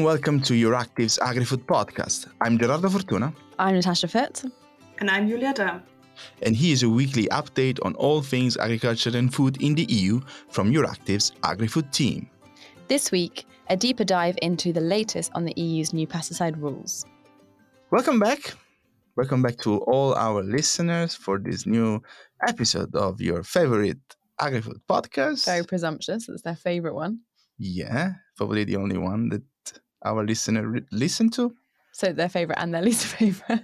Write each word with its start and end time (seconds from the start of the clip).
and 0.00 0.06
welcome 0.06 0.40
to 0.40 0.54
Euractiv's 0.54 1.18
AgriFood 1.18 1.66
podcast. 1.66 2.26
I'm 2.40 2.56
Gerardo 2.56 2.88
Fortuna. 2.88 3.34
I'm 3.58 3.74
Natasha 3.74 4.08
Foote. 4.08 4.44
And 4.98 5.10
I'm 5.10 5.28
Julia 5.28 5.52
Dahm. 5.52 5.82
And 6.40 6.56
here's 6.56 6.82
a 6.82 6.88
weekly 6.88 7.26
update 7.26 7.78
on 7.84 7.94
all 7.96 8.22
things 8.22 8.56
agriculture 8.56 9.14
and 9.14 9.34
food 9.34 9.60
in 9.60 9.74
the 9.74 9.84
EU 9.90 10.20
from 10.48 10.72
Euractiv's 10.72 11.32
AgriFood 11.42 11.92
team. 11.92 12.30
This 12.88 13.12
week, 13.12 13.44
a 13.68 13.76
deeper 13.76 14.04
dive 14.04 14.38
into 14.40 14.72
the 14.72 14.80
latest 14.80 15.32
on 15.34 15.44
the 15.44 15.52
EU's 15.60 15.92
new 15.92 16.06
pesticide 16.06 16.58
rules. 16.58 17.04
Welcome 17.90 18.18
back. 18.18 18.54
Welcome 19.16 19.42
back 19.42 19.58
to 19.58 19.80
all 19.80 20.14
our 20.14 20.42
listeners 20.42 21.14
for 21.14 21.38
this 21.38 21.66
new 21.66 22.02
episode 22.48 22.94
of 22.94 23.20
your 23.20 23.42
favorite 23.42 24.00
AgriFood 24.40 24.80
podcast. 24.88 25.44
Very 25.44 25.64
presumptuous. 25.66 26.26
It's 26.26 26.40
their 26.40 26.56
favorite 26.56 26.94
one. 26.94 27.20
Yeah, 27.58 28.12
probably 28.38 28.64
the 28.64 28.76
only 28.76 28.96
one 28.96 29.28
that 29.28 29.42
our 30.02 30.24
listener 30.24 30.66
re- 30.66 30.86
listen 30.92 31.30
to. 31.30 31.54
So 31.92 32.12
their 32.12 32.28
favorite 32.28 32.58
and 32.60 32.72
their 32.74 32.82
least 32.88 33.06
favorite. 33.06 33.60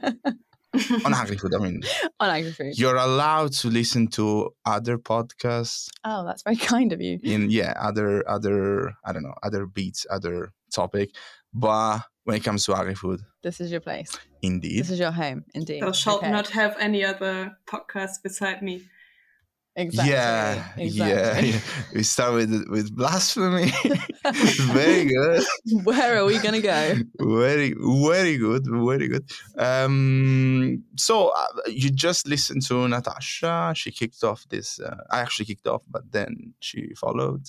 on 1.04 1.12
AgriFood, 1.12 1.54
I 1.54 1.62
mean. 1.62 1.82
on 2.20 2.28
AgriFood. 2.28 2.78
You're 2.78 2.96
allowed 2.96 3.52
to 3.52 3.68
listen 3.68 4.08
to 4.08 4.50
other 4.64 4.98
podcasts. 4.98 5.88
Oh, 6.04 6.24
that's 6.24 6.42
very 6.42 6.56
kind 6.56 6.92
of 6.92 7.00
you. 7.00 7.18
In 7.22 7.50
yeah, 7.50 7.74
other 7.78 8.28
other 8.28 8.92
I 9.04 9.12
don't 9.12 9.22
know, 9.22 9.34
other 9.42 9.66
beats, 9.66 10.06
other 10.10 10.52
topic. 10.72 11.10
But 11.54 12.00
when 12.24 12.36
it 12.36 12.44
comes 12.44 12.66
to 12.66 12.74
agri-food, 12.74 13.20
this 13.42 13.60
is 13.60 13.70
your 13.70 13.80
place. 13.80 14.10
Indeed. 14.42 14.80
This 14.80 14.90
is 14.90 14.98
your 14.98 15.12
home, 15.12 15.44
indeed. 15.54 15.82
Thou 15.82 15.92
shalt 15.92 16.18
okay. 16.18 16.30
not 16.30 16.48
have 16.48 16.76
any 16.78 17.04
other 17.04 17.56
podcast 17.66 18.22
beside 18.22 18.62
me. 18.62 18.82
Exactly. 19.78 20.12
Yeah, 20.12 20.64
exactly. 20.78 21.50
yeah, 21.50 21.60
We 21.94 22.02
start 22.02 22.32
with 22.34 22.64
with 22.70 22.96
blasphemy. 22.96 23.70
very 24.72 25.04
good. 25.04 25.44
Where 25.84 26.18
are 26.18 26.24
we 26.24 26.38
gonna 26.38 26.62
go? 26.62 26.94
very, 27.20 27.74
very 27.78 28.38
good, 28.38 28.64
very 28.66 29.08
good. 29.08 29.30
Um, 29.58 30.82
so 30.96 31.28
uh, 31.28 31.46
you 31.66 31.90
just 31.90 32.26
listened 32.26 32.62
to 32.66 32.88
Natasha. 32.88 33.74
She 33.76 33.90
kicked 33.90 34.24
off 34.24 34.46
this. 34.48 34.80
Uh, 34.80 34.96
I 35.10 35.20
actually 35.20 35.44
kicked 35.44 35.66
off, 35.66 35.82
but 35.90 36.10
then 36.10 36.54
she 36.60 36.94
followed 36.96 37.44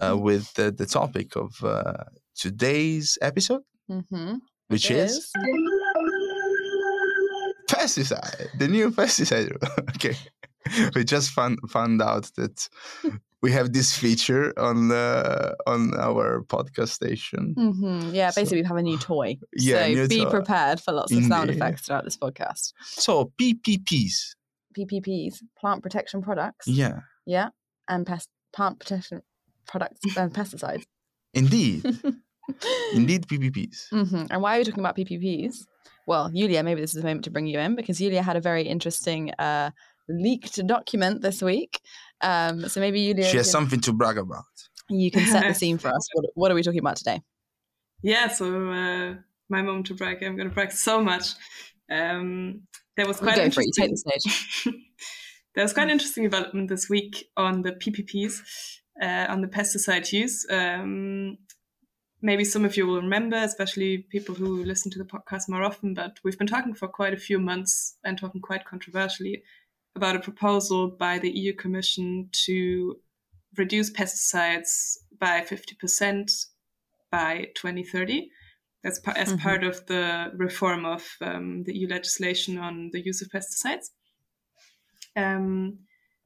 uh, 0.00 0.12
mm-hmm. 0.12 0.22
with 0.22 0.54
the, 0.54 0.70
the 0.70 0.86
topic 0.86 1.34
of 1.34 1.52
uh, 1.64 2.04
today's 2.36 3.18
episode, 3.20 3.62
mm-hmm. 3.90 4.36
which 4.68 4.92
is, 4.92 5.10
is 5.16 5.32
pesticide. 7.68 8.46
The 8.58 8.68
new 8.68 8.90
pesticide. 8.90 9.56
okay. 9.96 10.16
we 10.94 11.04
just 11.04 11.30
found 11.30 11.58
found 11.68 12.02
out 12.02 12.30
that 12.36 12.68
we 13.42 13.52
have 13.52 13.72
this 13.72 13.96
feature 13.96 14.58
on 14.58 14.88
the 14.88 15.54
on 15.66 15.92
our 15.98 16.42
podcast 16.44 16.88
station. 16.88 17.54
Mm-hmm. 17.58 18.14
Yeah, 18.14 18.28
basically 18.28 18.58
so, 18.58 18.62
we 18.62 18.68
have 18.68 18.76
a 18.78 18.82
new 18.82 18.98
toy. 18.98 19.36
Yeah, 19.52 19.86
so 19.86 19.88
new 19.88 20.08
be 20.08 20.24
toy. 20.24 20.30
prepared 20.30 20.80
for 20.80 20.92
lots 20.92 21.12
of 21.12 21.18
Indeed. 21.18 21.28
sound 21.28 21.50
effects 21.50 21.82
throughout 21.82 22.04
this 22.04 22.16
podcast. 22.16 22.72
So 22.84 23.32
PPPs. 23.40 24.34
PPPs, 24.76 25.42
plant 25.58 25.82
protection 25.82 26.22
products. 26.22 26.66
Yeah. 26.66 27.00
Yeah, 27.26 27.50
and 27.88 28.06
pest 28.06 28.28
plant 28.54 28.80
protection 28.80 29.22
products 29.66 30.00
and 30.16 30.32
pesticides. 30.32 30.84
Indeed. 31.34 31.84
Indeed, 32.94 33.26
PPPs. 33.26 33.88
Mm-hmm. 33.92 34.26
And 34.30 34.42
why 34.42 34.56
are 34.56 34.58
we 34.58 34.64
talking 34.64 34.80
about 34.80 34.96
PPPs? 34.96 35.66
Well, 36.06 36.30
Julia, 36.30 36.62
maybe 36.62 36.80
this 36.80 36.94
is 36.94 37.00
the 37.02 37.06
moment 37.06 37.24
to 37.24 37.30
bring 37.30 37.46
you 37.46 37.58
in 37.58 37.76
because 37.76 37.98
Julia 37.98 38.22
had 38.22 38.36
a 38.36 38.40
very 38.40 38.62
interesting 38.62 39.32
uh, 39.38 39.70
leaked 40.08 40.64
document 40.66 41.22
this 41.22 41.42
week. 41.42 41.80
Um, 42.20 42.68
so 42.68 42.80
maybe 42.80 43.00
you 43.00 43.14
do. 43.14 43.22
she 43.22 43.36
has 43.36 43.50
something 43.50 43.80
to 43.80 43.92
brag 43.92 44.18
about. 44.18 44.44
You 44.88 45.10
can 45.10 45.26
set 45.26 45.46
the 45.46 45.54
scene 45.62 45.78
for 45.78 45.88
us. 45.88 46.08
What, 46.14 46.26
what 46.34 46.50
are 46.52 46.54
we 46.54 46.62
talking 46.62 46.80
about 46.80 46.96
today? 46.96 47.20
Yeah, 48.02 48.28
so 48.28 48.70
uh, 48.70 49.14
my 49.48 49.62
moment 49.62 49.86
to 49.86 49.94
brag. 49.94 50.22
I'm 50.22 50.36
going 50.36 50.48
to 50.48 50.54
brag 50.54 50.72
so 50.72 51.02
much. 51.02 51.30
Um, 51.90 52.62
there 52.96 53.06
was 53.06 53.18
quite 53.18 53.38
interesting. 53.38 53.72
Take 53.76 53.90
the 53.90 53.96
stage. 53.96 54.64
there 55.54 55.64
was 55.64 55.72
quite 55.72 55.84
an 55.84 55.90
interesting 55.90 56.24
development 56.24 56.68
this 56.68 56.88
week 56.88 57.28
on 57.36 57.62
the 57.62 57.72
PPPs, 57.72 58.40
uh, 59.02 59.26
on 59.28 59.40
the 59.40 59.48
pesticide 59.48 60.12
use. 60.12 60.46
Um, 60.50 61.38
maybe 62.22 62.44
some 62.44 62.64
of 62.64 62.76
you 62.76 62.86
will 62.86 63.00
remember, 63.00 63.36
especially 63.36 63.98
people 64.10 64.34
who 64.34 64.64
listen 64.64 64.90
to 64.92 64.98
the 64.98 65.04
podcast 65.04 65.48
more 65.48 65.62
often, 65.62 65.94
but 65.94 66.18
we've 66.24 66.38
been 66.38 66.46
talking 66.46 66.74
for 66.74 66.88
quite 66.88 67.12
a 67.12 67.18
few 67.18 67.38
months 67.38 67.96
and 68.04 68.18
talking 68.18 68.40
quite 68.40 68.64
controversially 68.64 69.42
about 69.96 70.16
a 70.16 70.20
proposal 70.20 70.88
by 70.88 71.18
the 71.18 71.30
EU 71.30 71.52
Commission 71.52 72.28
to 72.32 72.96
reduce 73.56 73.90
pesticides 73.90 74.96
by 75.18 75.40
50% 75.40 76.46
by 77.10 77.46
2030. 77.54 78.28
That's 78.82 79.00
as 79.16 79.28
mm-hmm. 79.28 79.38
part 79.38 79.64
of 79.64 79.86
the 79.86 80.32
reform 80.36 80.84
of 80.84 81.08
um, 81.20 81.62
the 81.64 81.74
EU 81.76 81.88
legislation 81.88 82.58
on 82.58 82.90
the 82.92 83.00
use 83.00 83.22
of 83.22 83.28
pesticides. 83.28 83.86
Um, 85.16 85.78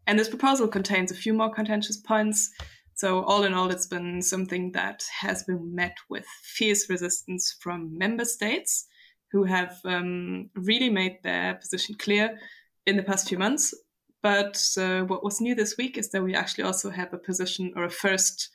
and 0.07 0.19
this 0.19 0.29
proposal 0.29 0.67
contains 0.67 1.13
a 1.13 1.15
few 1.15 1.35
more 1.35 1.53
contentious 1.53 1.99
points. 1.99 2.51
So, 2.95 3.23
all 3.25 3.45
in 3.45 3.55
all, 3.55 3.71
it's 3.71 3.87
been 3.87 4.23
something 4.23 4.73
that 4.73 5.05
has 5.21 5.45
been 5.45 5.75
met 5.75 5.97
with 6.09 6.25
fierce 6.43 6.89
resistance 6.91 7.55
from 7.61 7.97
member 7.97 8.25
states 8.25 8.87
who 9.31 9.45
have 9.45 9.77
um, 9.85 10.49
really 10.55 10.91
made 10.91 11.19
their 11.23 11.55
position 11.55 11.95
clear 11.97 12.39
in 12.89 12.97
the 12.97 13.03
past 13.03 13.29
few 13.29 13.39
months. 13.39 13.75
But 14.23 14.61
uh, 14.77 15.03
what 15.03 15.23
was 15.23 15.41
new 15.41 15.55
this 15.55 15.77
week 15.77 15.97
is 15.97 16.11
that 16.11 16.23
we 16.23 16.35
actually 16.35 16.65
also 16.65 16.91
have 16.91 17.13
a 17.13 17.19
position 17.19 17.73
or 17.77 17.85
a 17.85 17.91
first 17.91 18.49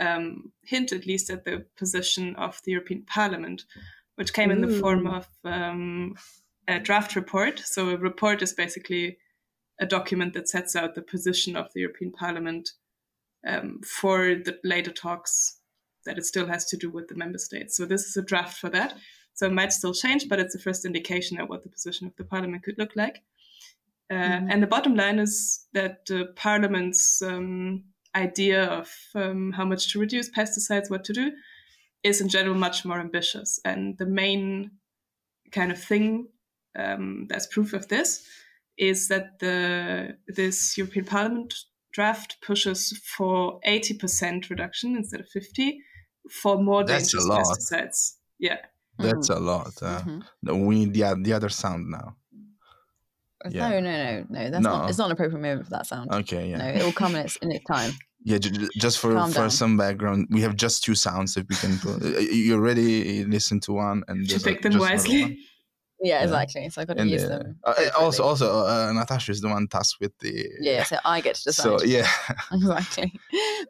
um, 0.00 0.52
hint, 0.62 0.92
at 0.92 1.06
least, 1.06 1.28
at 1.28 1.44
the 1.44 1.66
position 1.76 2.36
of 2.36 2.60
the 2.64 2.72
European 2.72 3.02
Parliament, 3.02 3.64
which 4.14 4.32
came 4.32 4.50
Ooh. 4.50 4.54
in 4.54 4.60
the 4.62 4.78
form 4.80 5.06
of 5.06 5.26
um, 5.44 6.14
a 6.68 6.78
draft 6.78 7.16
report. 7.16 7.58
So, 7.58 7.90
a 7.90 7.96
report 7.96 8.40
is 8.42 8.54
basically 8.54 9.18
a 9.78 9.86
document 9.86 10.32
that 10.34 10.48
sets 10.48 10.76
out 10.76 10.94
the 10.94 11.02
position 11.02 11.56
of 11.56 11.72
the 11.72 11.80
European 11.80 12.12
Parliament 12.12 12.70
um, 13.46 13.80
for 13.82 14.34
the 14.34 14.58
later 14.64 14.92
talks 14.92 15.58
that 16.06 16.16
it 16.16 16.24
still 16.24 16.46
has 16.46 16.64
to 16.66 16.76
do 16.76 16.90
with 16.90 17.08
the 17.08 17.14
member 17.14 17.38
states. 17.38 17.76
So, 17.76 17.84
this 17.84 18.06
is 18.06 18.16
a 18.16 18.22
draft 18.22 18.58
for 18.58 18.70
that. 18.70 18.94
So, 19.34 19.46
it 19.46 19.52
might 19.52 19.74
still 19.74 19.92
change, 19.92 20.30
but 20.30 20.40
it's 20.40 20.54
the 20.54 20.62
first 20.62 20.86
indication 20.86 21.38
of 21.38 21.50
what 21.50 21.62
the 21.62 21.68
position 21.68 22.06
of 22.06 22.16
the 22.16 22.24
Parliament 22.24 22.62
could 22.62 22.78
look 22.78 22.96
like. 22.96 23.22
Uh, 24.10 24.14
mm-hmm. 24.14 24.50
And 24.50 24.62
the 24.62 24.66
bottom 24.66 24.94
line 24.96 25.18
is 25.18 25.66
that 25.72 26.00
uh, 26.10 26.24
Parliament's 26.34 27.22
um, 27.22 27.84
idea 28.14 28.64
of 28.64 28.90
um, 29.14 29.52
how 29.52 29.64
much 29.64 29.92
to 29.92 30.00
reduce 30.00 30.28
pesticides, 30.30 30.90
what 30.90 31.04
to 31.04 31.12
do, 31.12 31.32
is 32.02 32.20
in 32.20 32.28
general 32.28 32.56
much 32.56 32.84
more 32.84 32.98
ambitious. 32.98 33.60
And 33.64 33.96
the 33.98 34.06
main 34.06 34.72
kind 35.52 35.70
of 35.70 35.82
thing 35.82 36.28
um, 36.78 37.26
that's 37.28 37.46
proof 37.46 37.72
of 37.72 37.88
this 37.88 38.26
is 38.76 39.08
that 39.08 39.38
the 39.40 40.16
this 40.26 40.76
European 40.78 41.04
Parliament 41.04 41.54
draft 41.92 42.36
pushes 42.40 42.98
for 43.04 43.60
80% 43.66 44.48
reduction 44.48 44.96
instead 44.96 45.20
of 45.20 45.28
50 45.28 45.80
for 46.30 46.62
more 46.62 46.84
that's 46.84 47.12
dangerous 47.12 47.28
pesticides. 47.28 48.12
Yeah. 48.38 48.58
That's 48.98 49.28
mm-hmm. 49.30 49.42
a 49.42 49.46
lot. 49.46 49.72
Uh, 49.82 50.00
mm-hmm. 50.00 50.66
We 50.66 50.86
need 50.86 50.94
the, 50.94 51.18
the 51.20 51.32
other 51.32 51.48
sound 51.48 51.90
now. 51.90 52.16
Yeah. 53.48 53.68
No, 53.68 53.80
no, 53.80 53.90
no, 53.90 54.26
no. 54.28 54.50
That's 54.50 54.64
no. 54.64 54.70
not. 54.70 54.88
It's 54.90 54.98
not 54.98 55.06
an 55.06 55.12
appropriate 55.12 55.40
moment 55.40 55.64
for 55.64 55.70
that 55.70 55.86
sound. 55.86 56.12
Okay, 56.12 56.50
yeah. 56.50 56.58
No, 56.58 56.66
it 56.66 56.84
will 56.84 56.92
come 56.92 57.14
in 57.14 57.22
its 57.22 57.36
in 57.36 57.52
its 57.52 57.64
time. 57.64 57.92
Yeah, 58.22 58.36
just 58.76 58.98
for 58.98 59.14
Calm 59.14 59.30
for 59.30 59.38
down. 59.38 59.50
some 59.50 59.78
background, 59.78 60.26
we 60.30 60.42
have 60.42 60.54
just 60.54 60.84
two 60.84 60.94
sounds 60.94 61.32
that 61.32 61.48
we 61.48 61.56
can 61.56 61.78
put. 61.78 62.02
Uh, 62.02 62.18
you 62.18 62.54
already 62.54 63.24
listen 63.24 63.60
to 63.60 63.72
one 63.72 64.04
and 64.08 64.26
just 64.26 64.44
pick 64.44 64.60
them 64.60 64.78
wisely. 64.78 65.38
Yeah, 66.02 66.22
exactly. 66.22 66.68
So 66.70 66.80
I 66.80 66.86
got 66.86 66.96
to 66.96 67.06
use 67.06 67.28
them. 67.28 67.58
Uh, 67.62 67.74
also, 67.98 68.22
also, 68.22 68.66
uh, 68.66 68.90
Natasha 68.92 69.32
is 69.32 69.42
the 69.42 69.48
one 69.48 69.68
tasked 69.68 70.00
with 70.00 70.12
the. 70.20 70.48
Yeah, 70.58 70.82
so 70.84 70.96
I 71.04 71.20
get 71.20 71.34
to 71.34 71.44
decide. 71.44 71.62
So 71.62 71.84
yeah, 71.84 72.08
exactly. 72.52 73.12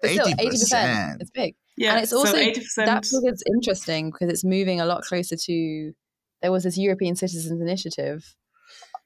But 0.01 0.11
still, 0.11 0.29
eighty 0.39 0.51
percent. 0.51 1.21
It's 1.21 1.31
big. 1.31 1.57
Yeah, 1.77 1.95
and 1.95 2.03
it's 2.03 2.13
also 2.13 2.33
so 2.33 2.39
80%... 2.39 2.87
that 2.87 3.05
figure's 3.05 3.43
interesting 3.55 4.11
because 4.11 4.29
it's 4.29 4.45
moving 4.45 4.81
a 4.81 4.85
lot 4.85 5.03
closer 5.03 5.35
to. 5.37 5.93
There 6.41 6.53
was 6.53 6.63
this 6.63 6.79
European 6.79 7.17
Citizens 7.17 7.61
Initiative 7.61 8.37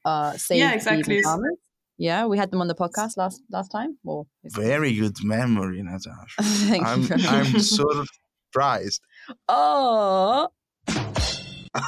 uh, 0.05 0.33
save 0.37 0.59
yeah, 0.59 0.73
exactly. 0.73 1.21
farmers. 1.21 1.57
Yeah, 1.97 2.25
we 2.25 2.37
had 2.37 2.51
them 2.51 2.61
on 2.61 2.67
the 2.67 2.75
podcast 2.75 3.17
last 3.17 3.41
last 3.49 3.69
time. 3.69 3.97
Or 4.05 4.25
very 4.43 4.93
good 4.95 5.15
memory, 5.23 5.81
Natasha. 5.81 6.27
Thank 6.41 6.85
I'm, 6.85 7.03
you. 7.03 7.27
I'm 7.27 7.59
sort 7.59 7.97
of 7.97 8.07
surprised. 8.47 9.01
Oh. 9.47 10.49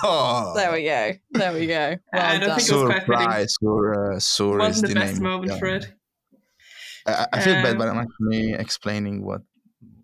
Oh. 0.04 0.54
There 0.56 0.72
we 0.74 0.84
go. 0.84 1.14
There 1.32 1.54
we 1.54 1.68
go. 1.68 1.96
Well 2.14 2.26
I 2.26 2.40
don't 2.40 2.50
done. 2.50 2.60
think 2.60 2.70
it 2.70 2.76
was 2.76 2.96
Surprise 2.96 3.56
or 3.62 4.14
uh, 4.14 4.20
Sur 4.20 4.58
Wasn't 4.58 4.88
the, 4.88 4.94
the 4.94 5.00
best 5.00 5.14
name. 5.14 5.24
moment 5.24 5.52
yeah. 5.54 5.60
for 5.60 5.66
it. 5.68 5.86
I, 7.06 7.28
I 7.32 7.40
feel 7.40 7.56
um, 7.56 7.64
bad, 7.64 7.78
but 7.78 7.88
I'm 7.88 8.00
actually 8.00 8.54
explaining 8.54 9.26
what 9.26 9.42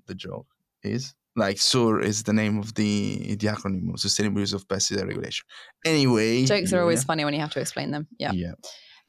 the 0.05 0.15
joke 0.15 0.47
is 0.83 1.13
like 1.35 1.59
SUR 1.59 1.99
is 1.99 2.23
the 2.23 2.33
name 2.33 2.59
of 2.59 2.75
the 2.75 3.35
the 3.35 3.47
acronym 3.47 3.97
Sustainable 3.97 4.39
Use 4.39 4.53
of 4.53 4.67
Pesticide 4.67 5.07
Regulation. 5.07 5.45
Anyway, 5.85 6.45
jokes 6.45 6.73
are 6.73 6.81
always 6.81 7.01
yeah. 7.01 7.05
funny 7.05 7.25
when 7.25 7.33
you 7.33 7.39
have 7.39 7.53
to 7.53 7.59
explain 7.59 7.91
them. 7.91 8.07
Yeah. 8.19 8.31
Yeah. 8.33 8.53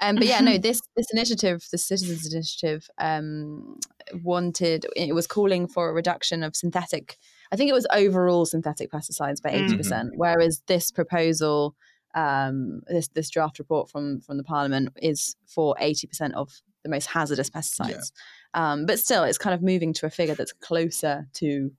Um, 0.00 0.16
but 0.16 0.26
yeah, 0.26 0.40
no, 0.40 0.58
this 0.58 0.80
this 0.96 1.06
initiative, 1.12 1.66
the 1.70 1.78
Citizens 1.78 2.32
Initiative, 2.32 2.88
um, 2.98 3.78
wanted 4.22 4.86
it 4.96 5.14
was 5.14 5.26
calling 5.26 5.66
for 5.68 5.88
a 5.88 5.92
reduction 5.92 6.42
of 6.42 6.56
synthetic. 6.56 7.18
I 7.52 7.56
think 7.56 7.70
it 7.70 7.74
was 7.74 7.86
overall 7.92 8.46
synthetic 8.46 8.90
pesticides 8.90 9.40
by 9.42 9.50
80%, 9.50 9.68
Mhm. 9.68 9.76
percent 9.76 10.10
whereas 10.16 10.62
this 10.66 10.90
proposal, 10.90 11.76
um, 12.14 12.80
this 12.86 13.08
this 13.08 13.30
draft 13.30 13.58
report 13.58 13.90
from 13.90 14.20
from 14.20 14.38
the 14.38 14.44
parliament 14.44 14.90
is 15.00 15.36
for 15.46 15.76
80% 15.78 16.34
of 16.34 16.62
the 16.82 16.90
most 16.90 17.06
hazardous 17.06 17.50
pesticides. 17.50 18.12
Um, 18.54 18.86
but 18.86 18.98
still, 18.98 19.24
it's 19.24 19.38
kind 19.38 19.54
of 19.54 19.62
moving 19.62 19.92
to 19.94 20.06
a 20.06 20.10
figure 20.10 20.34
that's 20.34 20.52
closer 20.52 21.26
to 21.34 21.70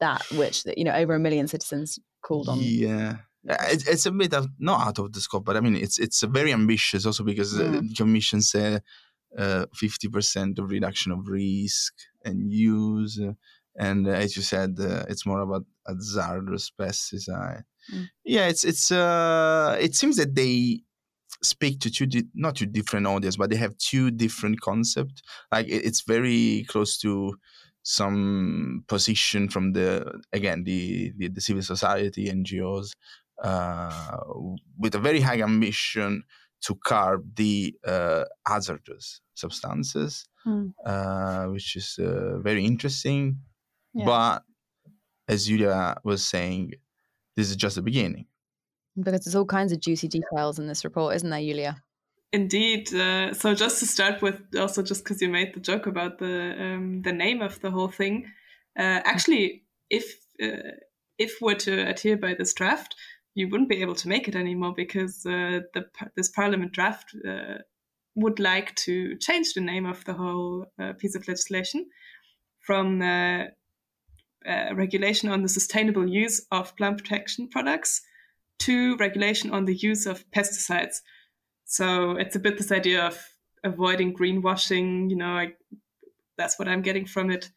that 0.00 0.22
which 0.32 0.64
you 0.76 0.84
know 0.84 0.94
over 0.94 1.14
a 1.14 1.18
million 1.20 1.46
citizens 1.48 1.98
called 2.22 2.48
on. 2.48 2.58
Yeah. 2.60 3.16
Uh, 3.48 3.56
It, 3.70 3.88
it's 3.88 4.06
a 4.06 4.10
bit 4.12 4.34
of 4.34 4.48
not 4.58 4.86
out 4.86 4.98
of 4.98 5.12
the 5.12 5.20
scope, 5.20 5.44
but 5.44 5.56
I 5.56 5.60
mean 5.60 5.76
it's 5.76 5.98
it's 5.98 6.22
very 6.22 6.52
ambitious 6.52 7.06
also 7.06 7.24
because 7.24 7.58
uh, 7.58 7.64
Mm. 7.64 7.88
the 7.88 7.94
commission 7.94 8.42
said 8.42 8.82
uh, 9.38 9.66
fifty 9.74 10.08
percent 10.08 10.58
of 10.58 10.70
reduction 10.70 11.12
of 11.12 11.28
risk 11.28 11.94
and 12.24 12.52
use, 12.52 13.18
uh, 13.20 13.32
and 13.78 14.06
uh, 14.06 14.10
as 14.10 14.36
you 14.36 14.42
said, 14.42 14.76
uh, 14.80 15.04
it's 15.08 15.24
more 15.24 15.40
about 15.40 15.64
hazardous 15.86 16.70
pesticide. 16.78 17.62
Mm. 17.94 18.08
Yeah, 18.24 18.48
it's 18.48 18.64
it's 18.64 18.90
uh, 18.90 19.76
it 19.80 19.94
seems 19.94 20.16
that 20.16 20.34
they 20.34 20.82
speak 21.42 21.80
to 21.80 21.90
two 21.90 22.06
di- 22.06 22.28
not 22.34 22.56
two 22.56 22.66
different 22.66 23.06
audience, 23.06 23.36
but 23.38 23.48
they 23.50 23.56
have 23.56 23.74
two 23.78 24.10
different 24.10 24.60
concepts. 24.60 25.22
Like 25.50 25.66
it, 25.68 25.84
it's 25.86 26.02
very 26.02 26.66
close 26.68 26.98
to 26.98 27.36
some 27.90 28.84
position 28.86 29.48
from 29.48 29.72
the 29.72 29.88
again 30.32 30.62
the 30.64 31.12
the, 31.18 31.28
the 31.28 31.40
civil 31.40 31.62
society 31.62 32.22
NGOs 32.30 32.88
uh, 33.42 34.16
with 34.78 34.94
a 34.94 34.98
very 34.98 35.20
high 35.20 35.42
ambition 35.42 36.22
to 36.66 36.74
curb 36.84 37.20
the 37.36 37.74
uh, 37.86 38.24
hazardous 38.46 39.20
substances, 39.34 40.26
Hmm. 40.44 40.68
uh, 40.86 41.44
which 41.46 41.76
is 41.76 41.98
uh, 41.98 42.38
very 42.38 42.64
interesting. 42.64 43.38
Yeah. 43.92 44.04
But 44.06 44.42
as 45.28 45.46
Julia 45.46 45.96
was 46.04 46.24
saying, 46.24 46.72
this 47.36 47.50
is 47.50 47.56
just 47.56 47.76
the 47.76 47.82
beginning. 47.82 48.26
Because 48.96 49.24
there's 49.24 49.34
all 49.34 49.46
kinds 49.46 49.72
of 49.72 49.80
juicy 49.80 50.08
details 50.08 50.58
in 50.58 50.66
this 50.66 50.84
report, 50.84 51.16
isn't 51.16 51.30
there, 51.30 51.40
Julia? 51.40 51.82
Indeed. 52.32 52.94
Uh, 52.94 53.34
so 53.34 53.54
just 53.54 53.80
to 53.80 53.86
start 53.86 54.22
with, 54.22 54.40
also 54.56 54.82
just 54.82 55.02
because 55.02 55.20
you 55.20 55.28
made 55.28 55.52
the 55.52 55.60
joke 55.60 55.86
about 55.86 56.18
the 56.18 56.54
um, 56.58 57.02
the 57.02 57.12
name 57.12 57.42
of 57.42 57.60
the 57.60 57.70
whole 57.70 57.88
thing, 57.88 58.30
uh, 58.78 59.00
actually, 59.04 59.64
if 59.88 60.16
uh, 60.40 60.76
if 61.18 61.38
we're 61.40 61.56
to 61.56 61.88
adhere 61.88 62.16
by 62.16 62.34
this 62.34 62.54
draft, 62.54 62.94
you 63.34 63.48
wouldn't 63.48 63.68
be 63.68 63.82
able 63.82 63.96
to 63.96 64.08
make 64.08 64.28
it 64.28 64.36
anymore 64.36 64.72
because 64.76 65.26
uh, 65.26 65.60
the 65.74 65.84
this 66.16 66.28
Parliament 66.28 66.72
draft 66.72 67.16
uh, 67.28 67.58
would 68.14 68.38
like 68.38 68.76
to 68.76 69.16
change 69.16 69.54
the 69.54 69.60
name 69.60 69.86
of 69.86 70.04
the 70.04 70.14
whole 70.14 70.66
uh, 70.78 70.92
piece 70.92 71.16
of 71.16 71.26
legislation 71.26 71.86
from 72.60 73.00
regulation 74.72 75.28
on 75.28 75.42
the 75.42 75.48
sustainable 75.48 76.08
use 76.08 76.46
of 76.52 76.76
plant 76.76 76.98
protection 76.98 77.48
products 77.48 78.02
to 78.58 78.96
regulation 78.96 79.50
on 79.50 79.64
the 79.64 79.74
use 79.74 80.06
of 80.06 80.24
pesticides. 80.30 81.00
So 81.70 82.16
it's 82.16 82.34
a 82.34 82.40
bit 82.40 82.58
this 82.58 82.72
idea 82.72 83.06
of 83.06 83.16
avoiding 83.62 84.12
greenwashing. 84.12 85.08
You 85.08 85.14
know, 85.16 85.36
I, 85.36 85.52
that's 86.36 86.58
what 86.58 86.66
I'm 86.66 86.82
getting 86.82 87.06
from 87.06 87.30
it. 87.30 87.48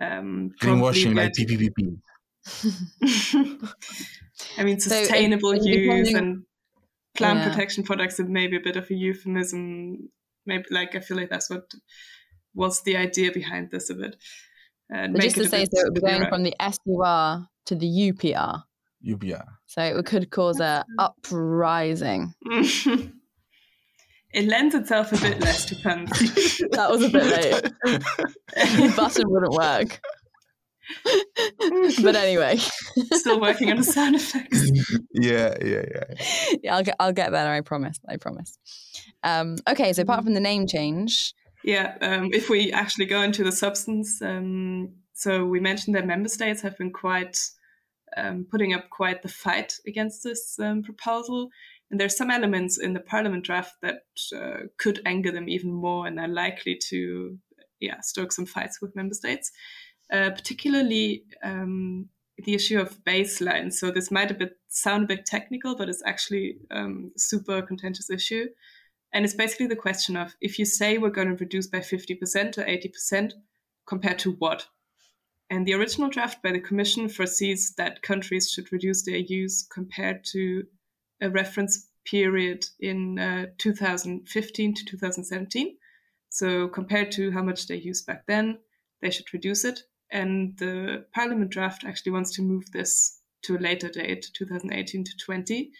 Um, 0.00 0.50
Greenwashing 0.60 1.14
like 1.14 1.32
that- 1.34 1.46
PPP. 1.48 1.98
I 4.58 4.64
mean, 4.64 4.80
So 4.80 4.92
it- 4.94 5.06
sustainable 5.06 5.52
it's 5.52 5.64
use 5.66 6.08
becoming- 6.08 6.16
and 6.16 6.42
plant 7.16 7.38
Yeah. 7.38 7.48
protection 7.50 7.84
products 7.84 8.18
are 8.18 8.24
maybe 8.26 8.56
a 8.56 8.60
bit 8.60 8.74
of 8.76 8.90
a 8.90 8.94
euphemism. 8.94 10.08
Maybe 10.46 10.64
like 10.72 10.96
I 10.96 11.00
feel 11.00 11.16
like 11.16 11.30
that's 11.30 11.48
what 11.48 11.70
was 12.54 12.82
the 12.82 12.96
idea 12.96 13.30
behind 13.30 13.70
this 13.70 13.88
a 13.90 13.94
bit. 13.94 14.16
And 14.90 15.12
make 15.12 15.22
just 15.22 15.36
to 15.36 15.42
it 15.42 15.46
a 15.46 15.50
say, 15.50 15.60
bit 15.60 15.70
so 15.72 15.80
it 15.80 15.84
would 15.84 15.94
be 15.94 16.00
going 16.00 16.16
clearer. 16.16 16.28
from 16.28 16.42
the 16.42 16.54
SUR 16.60 17.46
to 17.66 17.74
the 17.76 17.86
UPR. 17.86 18.64
UBR. 19.06 19.46
So 19.66 19.80
it 19.82 20.06
could 20.06 20.28
cause 20.30 20.58
a 20.60 20.84
uprising. 20.98 22.34
it 24.34 24.46
lends 24.46 24.74
itself 24.74 25.12
a 25.12 25.16
bit 25.20 25.40
less 25.40 25.64
to 25.66 25.76
puns. 25.76 26.10
That 26.72 26.90
was 26.90 27.02
a 27.04 27.08
bit 27.08 27.24
late. 27.24 27.62
the 27.84 28.92
button 28.96 29.30
wouldn't 29.30 29.52
work. 29.52 30.00
but 32.02 32.14
anyway, 32.16 32.58
Still 33.12 33.40
working 33.40 33.70
on 33.70 33.78
the 33.78 33.84
sound 33.84 34.16
effects. 34.16 34.70
yeah, 35.12 35.54
yeah, 35.62 35.82
yeah. 35.94 36.58
yeah, 36.62 36.76
I'll 36.76 36.82
get 36.82 36.96
I'll 37.00 37.12
get 37.12 37.30
better. 37.30 37.50
I 37.50 37.60
promise. 37.62 37.98
I 38.08 38.16
promise. 38.16 38.58
Um, 39.22 39.56
okay, 39.68 39.92
so 39.92 40.02
apart 40.02 40.24
from 40.24 40.34
the 40.34 40.40
name 40.40 40.66
change, 40.66 41.32
Yeah, 41.62 41.96
um, 42.02 42.30
if 42.34 42.50
we 42.50 42.70
actually 42.72 43.06
go 43.06 43.22
into 43.22 43.42
the 43.44 43.52
substance, 43.52 44.20
um, 44.20 44.92
so 45.14 45.46
we 45.46 45.60
mentioned 45.60 45.96
that 45.96 46.06
member 46.06 46.28
states 46.28 46.60
have 46.62 46.76
been 46.76 46.92
quite 46.92 47.38
um, 48.16 48.46
putting 48.50 48.74
up 48.74 48.90
quite 48.90 49.22
the 49.22 49.28
fight 49.28 49.72
against 49.86 50.22
this 50.22 50.58
um, 50.60 50.82
proposal, 50.82 51.48
and 51.90 52.00
there's 52.00 52.16
some 52.16 52.30
elements 52.30 52.78
in 52.78 52.92
the 52.92 53.00
Parliament 53.00 53.44
draft 53.44 53.74
that 53.82 54.02
uh, 54.34 54.66
could 54.78 55.00
anger 55.04 55.30
them 55.30 55.48
even 55.48 55.72
more, 55.72 56.06
and 56.06 56.18
are 56.18 56.28
likely 56.28 56.78
to, 56.88 57.38
yeah, 57.80 58.00
stoke 58.00 58.32
some 58.32 58.46
fights 58.46 58.80
with 58.80 58.96
member 58.96 59.14
states, 59.14 59.52
uh, 60.12 60.30
particularly. 60.30 61.24
Um, 61.42 62.08
the 62.42 62.54
issue 62.54 62.80
of 62.80 62.98
baseline. 63.04 63.72
So 63.72 63.92
this 63.92 64.10
might 64.10 64.32
a 64.32 64.34
bit 64.34 64.56
sound 64.68 65.04
a 65.04 65.06
bit 65.06 65.24
technical, 65.24 65.76
but 65.76 65.88
it's 65.88 66.02
actually 66.04 66.56
um, 66.70 67.12
super 67.16 67.62
contentious 67.62 68.10
issue. 68.10 68.48
And 69.12 69.24
it's 69.24 69.34
basically 69.34 69.68
the 69.68 69.76
question 69.76 70.16
of 70.16 70.34
if 70.40 70.58
you 70.58 70.64
say 70.64 70.98
we're 70.98 71.10
going 71.10 71.28
to 71.28 71.36
reduce 71.36 71.68
by 71.68 71.78
50% 71.78 72.58
or 72.58 72.64
80%, 72.64 73.32
compared 73.86 74.18
to 74.20 74.32
what? 74.32 74.66
And 75.50 75.66
the 75.66 75.74
original 75.74 76.08
draft 76.08 76.42
by 76.42 76.52
the 76.52 76.60
Commission 76.60 77.08
foresees 77.08 77.74
that 77.76 78.02
countries 78.02 78.50
should 78.50 78.72
reduce 78.72 79.04
their 79.04 79.18
use 79.18 79.62
compared 79.62 80.24
to 80.32 80.64
a 81.24 81.30
reference 81.30 81.88
period 82.04 82.64
in 82.80 83.18
uh, 83.18 83.46
2015 83.58 84.74
to 84.74 84.84
2017. 84.84 85.76
So 86.28 86.68
compared 86.68 87.12
to 87.12 87.30
how 87.30 87.42
much 87.42 87.66
they 87.66 87.76
used 87.76 88.06
back 88.06 88.26
then, 88.26 88.58
they 89.00 89.10
should 89.10 89.32
reduce 89.32 89.64
it. 89.64 89.80
And 90.10 90.56
the 90.58 91.06
Parliament 91.14 91.50
draft 91.50 91.84
actually 91.84 92.12
wants 92.12 92.32
to 92.32 92.42
move 92.42 92.70
this 92.72 93.20
to 93.42 93.56
a 93.56 93.58
later 93.58 93.88
date, 93.88 94.30
2018 94.34 95.04
to 95.04 95.10
20. 95.24 95.70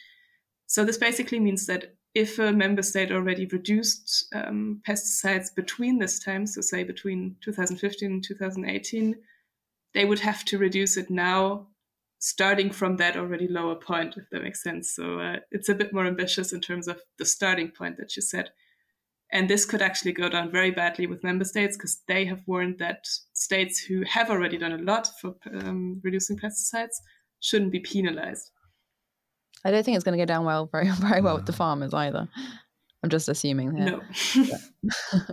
So 0.67 0.85
this 0.85 0.99
basically 0.99 1.41
means 1.41 1.67
that 1.67 1.95
if 2.15 2.39
a 2.39 2.53
member 2.53 2.83
state 2.83 3.11
already 3.11 3.47
reduced 3.47 4.27
um, 4.35 4.81
pesticides 4.89 5.55
between 5.55 5.99
this 5.99 6.21
time, 6.21 6.47
so 6.47 6.61
say 6.61 6.85
between 6.85 7.37
2015 7.43 8.11
and 8.11 8.25
2018, 8.25 9.17
they 9.95 10.05
would 10.05 10.21
have 10.21 10.45
to 10.47 10.59
reduce 10.59 10.97
it 10.97 11.11
now, 11.11 11.69
starting 12.25 12.71
from 12.71 12.97
that 12.97 13.19
already 13.19 13.47
lower 13.47 13.75
point, 13.75 14.17
if 14.17 14.25
that 14.31 14.43
makes 14.43 14.63
sense. 14.63 14.95
So 14.95 15.21
uh, 15.21 15.37
it's 15.51 15.69
a 15.69 15.75
bit 15.75 15.93
more 15.93 16.07
ambitious 16.07 16.55
in 16.55 16.63
terms 16.63 16.89
of 16.89 16.99
the 17.19 17.27
starting 17.27 17.71
point 17.71 17.99
that 17.99 18.17
you 18.17 18.23
said. 18.23 18.49
And 19.31 19.51
this 19.51 19.67
could 19.67 19.83
actually 19.83 20.13
go 20.13 20.31
down 20.31 20.51
very 20.51 20.71
badly 20.71 21.07
with 21.07 21.23
member 21.23 21.45
states 21.45 21.77
because 21.77 22.01
they 22.09 22.25
have 22.25 22.41
warned 22.47 22.79
that 22.79 23.05
states 23.35 23.79
who 23.79 24.05
have 24.09 24.31
already 24.31 24.57
done 24.57 24.73
a 24.73 24.79
lot 24.79 25.07
for 25.21 25.35
um, 25.53 26.01
reducing 26.03 26.39
pesticides 26.39 26.95
shouldn't 27.41 27.73
be 27.73 27.81
penalized. 27.81 28.51
I 29.63 29.71
don't 29.71 29.85
think 29.85 29.97
it's 29.97 30.05
going 30.05 30.19
to 30.19 30.23
go 30.23 30.27
down 30.27 30.47
well, 30.47 30.67
very 30.73 30.89
very 31.01 31.21
well 31.21 31.37
with 31.37 31.47
the 31.47 31.53
farmers 31.53 31.93
either. 31.93 32.27
I'm 33.03 33.11
just 33.11 33.29
assuming 33.29 33.77
here. 33.77 34.01
No, 34.33 34.49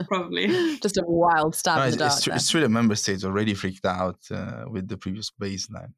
probably. 0.10 0.48
Just 0.84 0.98
a 0.98 1.04
wild 1.08 1.56
stab 1.56 1.78
No, 1.78 1.82
in 1.84 1.88
it's, 1.88 1.96
the 1.96 2.00
dark. 2.00 2.12
it's, 2.12 2.24
true, 2.24 2.32
there. 2.32 2.36
it's 2.36 2.50
true 2.50 2.60
that 2.60 2.70
member 2.70 2.96
states 2.96 3.24
already 3.24 3.54
freaked 3.54 3.86
out 3.86 4.20
uh, 4.30 4.66
with 4.68 4.90
the 4.90 4.98
previous 4.98 5.32
baseline 5.42 5.94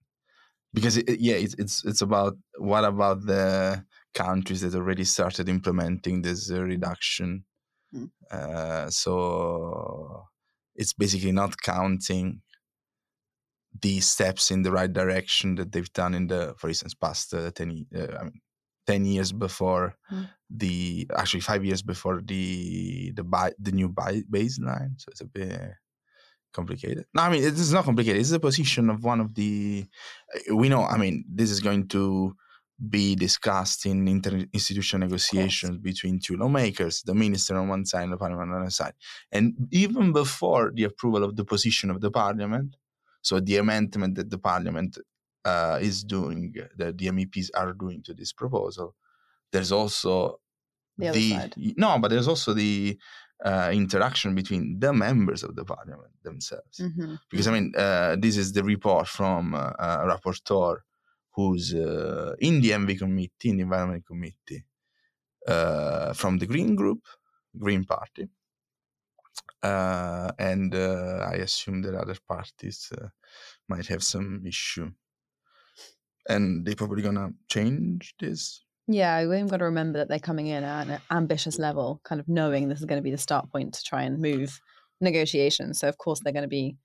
because 0.73 0.97
it, 0.97 1.19
yeah 1.19 1.35
it's, 1.35 1.55
it's 1.55 1.85
it's 1.85 2.01
about 2.01 2.35
what 2.57 2.83
about 2.85 3.25
the 3.25 3.83
countries 4.13 4.61
that 4.61 4.75
already 4.75 5.03
started 5.03 5.49
implementing 5.49 6.21
this 6.21 6.51
uh, 6.51 6.61
reduction 6.61 7.45
Mm. 7.95 8.09
uh, 8.31 8.89
so 8.89 10.23
it's 10.75 10.93
basically 10.93 11.31
not 11.31 11.61
counting 11.61 12.41
the 13.81 13.99
steps 13.99 14.51
in 14.51 14.61
the 14.63 14.71
right 14.71 14.91
direction 14.91 15.55
that 15.55 15.71
they've 15.71 15.91
done 15.93 16.13
in 16.13 16.27
the 16.27 16.53
for 16.57 16.69
instance 16.69 16.93
past 16.93 17.33
uh, 17.33 17.51
10, 17.51 17.85
uh, 17.95 18.17
I 18.19 18.23
mean, 18.23 18.41
10 18.87 19.05
years 19.05 19.31
before 19.31 19.95
Mm. 20.11 20.27
the 20.49 21.07
actually 21.15 21.41
five 21.41 21.63
years 21.65 21.81
before 21.81 22.21
the 22.25 23.11
the 23.15 23.23
bi- 23.23 23.53
the 23.59 23.71
new 23.71 23.89
bi- 23.89 24.23
baseline 24.31 24.93
so 24.97 25.09
it's 25.11 25.21
a 25.21 25.25
bit 25.25 25.59
complicated? 26.53 27.05
No 27.13 27.23
i 27.23 27.29
mean 27.29 27.43
it's 27.43 27.71
not 27.71 27.85
complicated. 27.85 28.19
It's 28.19 28.29
the 28.29 28.39
position 28.39 28.89
of 28.89 29.03
one 29.03 29.19
of 29.19 29.33
the 29.35 29.85
uh, 30.49 30.55
we 30.55 30.69
know 30.69 30.83
i 30.83 30.97
mean 30.97 31.25
this 31.27 31.51
is 31.51 31.59
going 31.59 31.87
to 31.89 32.35
be 32.89 33.15
discussed 33.15 33.85
in 33.85 34.05
interinstitutional 34.05 34.99
negotiations 34.99 35.77
between 35.77 36.19
two 36.19 36.35
lawmakers 36.35 37.03
the 37.03 37.13
minister 37.13 37.55
on 37.55 37.67
one 37.67 37.85
side 37.85 38.03
and 38.03 38.13
the 38.13 38.17
parliament 38.17 38.51
on 38.51 38.55
the 38.55 38.61
other 38.61 38.69
side. 38.71 38.93
And 39.31 39.53
even 39.71 40.11
before 40.11 40.71
the 40.73 40.83
approval 40.85 41.23
of 41.23 41.35
the 41.35 41.45
position 41.45 41.89
of 41.89 42.01
the 42.01 42.11
parliament 42.11 42.75
so 43.21 43.39
the 43.39 43.57
amendment 43.57 44.15
that 44.15 44.29
the 44.29 44.37
parliament 44.37 44.97
uh, 45.45 45.77
is 45.81 46.03
doing 46.03 46.53
that 46.77 46.97
the 46.97 47.07
meps 47.07 47.49
are 47.55 47.73
doing 47.73 48.01
to 48.03 48.13
this 48.13 48.33
proposal 48.33 48.95
there's 49.51 49.71
also 49.71 50.39
the 50.97 51.31
side. 51.31 51.55
no, 51.77 51.97
but 51.99 52.09
there's 52.09 52.27
also 52.27 52.53
the 52.53 52.97
uh, 53.43 53.69
interaction 53.73 54.33
between 54.35 54.79
the 54.79 54.93
members 54.93 55.43
of 55.43 55.55
the 55.55 55.65
parliament 55.65 56.13
themselves. 56.23 56.79
Mhm. 56.79 57.19
Because 57.29 57.47
I 57.47 57.51
mean, 57.51 57.73
uh, 57.77 58.15
this 58.19 58.37
is 58.37 58.53
the 58.53 58.63
report 58.63 59.07
from 59.07 59.53
uh, 59.53 59.73
a 59.79 60.05
rapporteur 60.07 60.77
who's 61.31 61.73
uh, 61.73 62.35
in 62.39 62.61
the 62.61 62.71
ENVI 62.71 62.97
committee, 62.99 63.49
in 63.49 63.57
the 63.57 63.63
environment 63.63 64.05
committee, 64.05 64.63
uh, 65.47 66.13
from 66.13 66.37
the 66.37 66.45
Green 66.45 66.75
Group, 66.75 67.01
Green 67.57 67.83
Party, 67.83 68.29
uh, 69.61 70.31
and 70.37 70.73
uh, 70.75 71.27
I 71.31 71.35
assume 71.35 71.81
that 71.83 71.95
other 71.95 72.15
parties 72.27 72.91
uh, 72.97 73.07
might 73.67 73.87
have 73.87 74.03
some 74.03 74.45
issue, 74.45 74.91
and 76.29 76.65
they're 76.65 76.75
probably 76.75 77.01
gonna 77.01 77.31
change 77.49 78.15
this. 78.19 78.62
Yeah, 78.87 79.25
we've 79.27 79.47
got 79.47 79.57
to 79.57 79.65
remember 79.65 79.99
that 79.99 80.09
they're 80.09 80.19
coming 80.19 80.47
in 80.47 80.63
at 80.63 80.87
an 80.87 80.99
ambitious 81.11 81.57
level, 81.57 82.01
kind 82.03 82.19
of 82.19 82.27
knowing 82.27 82.67
this 82.67 82.79
is 82.79 82.85
going 82.85 82.99
to 82.99 83.03
be 83.03 83.11
the 83.11 83.17
start 83.17 83.49
point 83.51 83.73
to 83.75 83.83
try 83.83 84.03
and 84.03 84.19
move 84.19 84.59
negotiations. 85.01 85.79
So 85.79 85.87
of 85.87 85.97
course 85.97 86.19
they're 86.23 86.33
going 86.33 86.43
to 86.43 86.47
be 86.49 86.75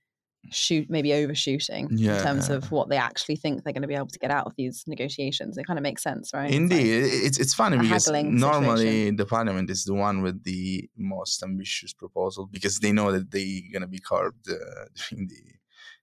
shoot 0.50 0.88
maybe 0.88 1.12
overshooting 1.14 1.88
in 2.18 2.22
terms 2.22 2.48
of 2.48 2.70
what 2.70 2.88
they 2.88 2.96
actually 2.96 3.34
think 3.36 3.64
they're 3.64 3.72
going 3.72 3.82
to 3.82 3.88
be 3.88 3.94
able 3.96 4.06
to 4.06 4.18
get 4.20 4.30
out 4.30 4.46
of 4.46 4.54
these 4.56 4.84
negotiations. 4.86 5.58
It 5.58 5.66
kind 5.66 5.78
of 5.78 5.82
makes 5.82 6.02
sense, 6.02 6.30
right? 6.32 6.44
It's 6.48 6.52
like- 6.54 6.62
Indeed, 6.80 7.04
it's 7.26 7.38
it's 7.38 7.54
funny 7.54 7.76
because 7.78 8.06
normally 8.38 8.84
situation. 8.86 9.16
the 9.16 9.26
parliament 9.26 9.68
is 9.68 9.84
the 9.84 9.94
one 9.94 10.22
with 10.22 10.44
the 10.44 10.88
most 10.96 11.42
ambitious 11.42 11.92
proposal 11.92 12.46
because 12.46 12.78
they 12.78 12.92
know 12.92 13.10
that 13.10 13.30
they're 13.32 13.62
gonna 13.72 13.88
be 13.88 13.98
carved 13.98 14.48
uh, 14.48 14.54
during 15.10 15.26
the 15.26 15.40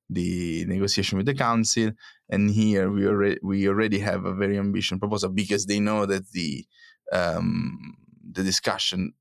the 0.10 0.66
negotiation 0.66 1.18
with 1.18 1.26
the 1.26 1.34
council, 1.36 1.92
and 2.30 2.52
here 2.52 2.92
we 2.92 3.08
already 3.08 3.40
we 3.44 3.68
already 3.68 4.00
have 4.00 4.26
a 4.26 4.34
very 4.34 4.58
ambitious 4.58 4.98
proposal 5.00 5.30
because 5.30 5.66
they 5.66 5.80
know 5.80 6.06
that 6.06 6.32
the 6.32 6.66
um, 7.12 7.96
the 8.32 8.44
discussion 8.44 9.14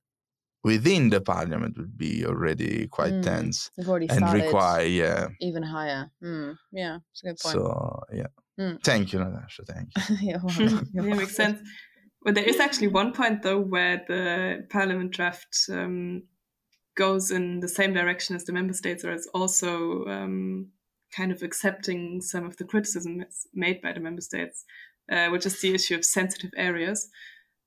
within 0.62 1.10
the 1.10 1.20
parliament 1.20 1.76
would 1.78 1.96
be 1.96 2.24
already 2.24 2.86
quite 2.88 3.12
Mm, 3.12 3.22
tense 3.22 3.70
already 3.86 4.08
and 4.08 4.32
require 4.32 4.84
yeah. 4.86 5.28
even 5.40 5.62
higher. 5.62 6.10
Mm, 6.22 6.56
yeah, 6.72 6.98
it's 7.12 7.22
a 7.22 7.26
good 7.26 7.38
point. 7.40 7.54
So 7.54 8.02
yeah, 8.12 8.28
Mm. 8.58 8.82
thank 8.82 9.12
you, 9.12 9.18
Natasha. 9.18 9.64
Thank 9.64 9.90
you. 9.96 10.16
yeah, 10.22 10.38
well, 10.42 10.82
yeah, 10.92 11.02
makes 11.02 11.36
sense. 11.36 11.60
Well, 12.22 12.32
there 12.34 12.44
is 12.48 12.58
actually 12.60 12.88
one 12.88 13.12
point 13.12 13.42
though 13.42 13.60
where 13.60 14.02
the 14.08 14.66
parliament 14.70 15.10
draft 15.12 15.56
um, 15.70 16.22
goes 16.96 17.30
in 17.30 17.60
the 17.60 17.68
same 17.68 17.92
direction 17.92 18.36
as 18.36 18.44
the 18.44 18.52
member 18.52 18.72
states, 18.74 19.04
or 19.04 19.12
is 19.12 19.28
also 19.34 20.04
um, 20.06 20.68
kind 21.14 21.32
of 21.32 21.42
accepting 21.42 22.20
some 22.20 22.44
of 22.44 22.56
the 22.56 22.64
criticism 22.64 23.18
that's 23.18 23.46
made 23.54 23.80
by 23.80 23.92
the 23.92 24.00
member 24.00 24.20
states, 24.20 24.64
uh, 25.10 25.28
which 25.28 25.46
is 25.46 25.60
the 25.60 25.74
issue 25.74 25.94
of 25.94 26.04
sensitive 26.04 26.50
areas, 26.56 27.08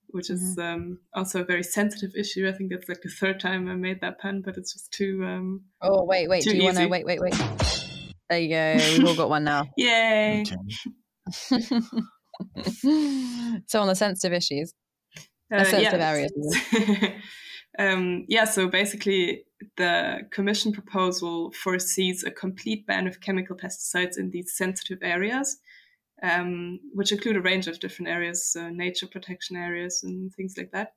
which 0.09 0.29
is 0.29 0.57
um, 0.57 0.99
also 1.13 1.41
a 1.41 1.45
very 1.45 1.63
sensitive 1.63 2.11
issue. 2.15 2.47
I 2.47 2.51
think 2.53 2.71
that's 2.71 2.87
like 2.89 3.01
the 3.01 3.09
third 3.09 3.39
time 3.39 3.67
I 3.69 3.75
made 3.75 4.01
that 4.01 4.19
pun, 4.19 4.41
but 4.43 4.57
it's 4.57 4.73
just 4.73 4.91
too. 4.91 5.23
Um, 5.25 5.65
Oh 5.81 6.03
wait, 6.05 6.29
wait. 6.29 6.43
Too 6.43 6.51
Do 6.51 6.57
you 6.57 6.63
want 6.63 6.77
to 6.77 6.87
wait, 6.87 7.05
wait, 7.05 7.19
wait? 7.21 7.35
There 8.29 8.39
you 8.39 8.49
go. 8.49 8.75
We've 8.97 9.07
all 9.07 9.15
got 9.15 9.29
one 9.29 9.43
now. 9.43 9.65
yay! 9.77 10.43
So 13.67 13.81
on 13.81 13.87
the 13.87 13.95
sensitive 13.95 14.31
issues, 14.33 14.73
Uh, 15.51 15.63
sensitive 15.63 15.99
areas, 16.01 16.31
um, 17.77 18.25
yeah, 18.27 18.45
so 18.45 18.67
basically, 18.67 19.43
the 19.75 20.21
Commission 20.31 20.71
proposal 20.71 21.51
foresees 21.51 22.23
a 22.23 22.31
complete 22.31 22.85
ban 22.87 23.07
of 23.07 23.21
chemical 23.21 23.55
pesticides 23.55 24.17
in 24.17 24.31
these 24.31 24.55
sensitive 24.55 24.99
areas, 25.01 25.57
um, 26.23 26.79
which 26.93 27.11
include 27.11 27.37
a 27.37 27.41
range 27.41 27.67
of 27.67 27.79
different 27.79 28.09
areas, 28.09 28.55
uh, 28.59 28.69
nature 28.69 29.07
protection 29.07 29.55
areas, 29.55 30.01
and 30.03 30.33
things 30.33 30.55
like 30.57 30.71
that. 30.71 30.93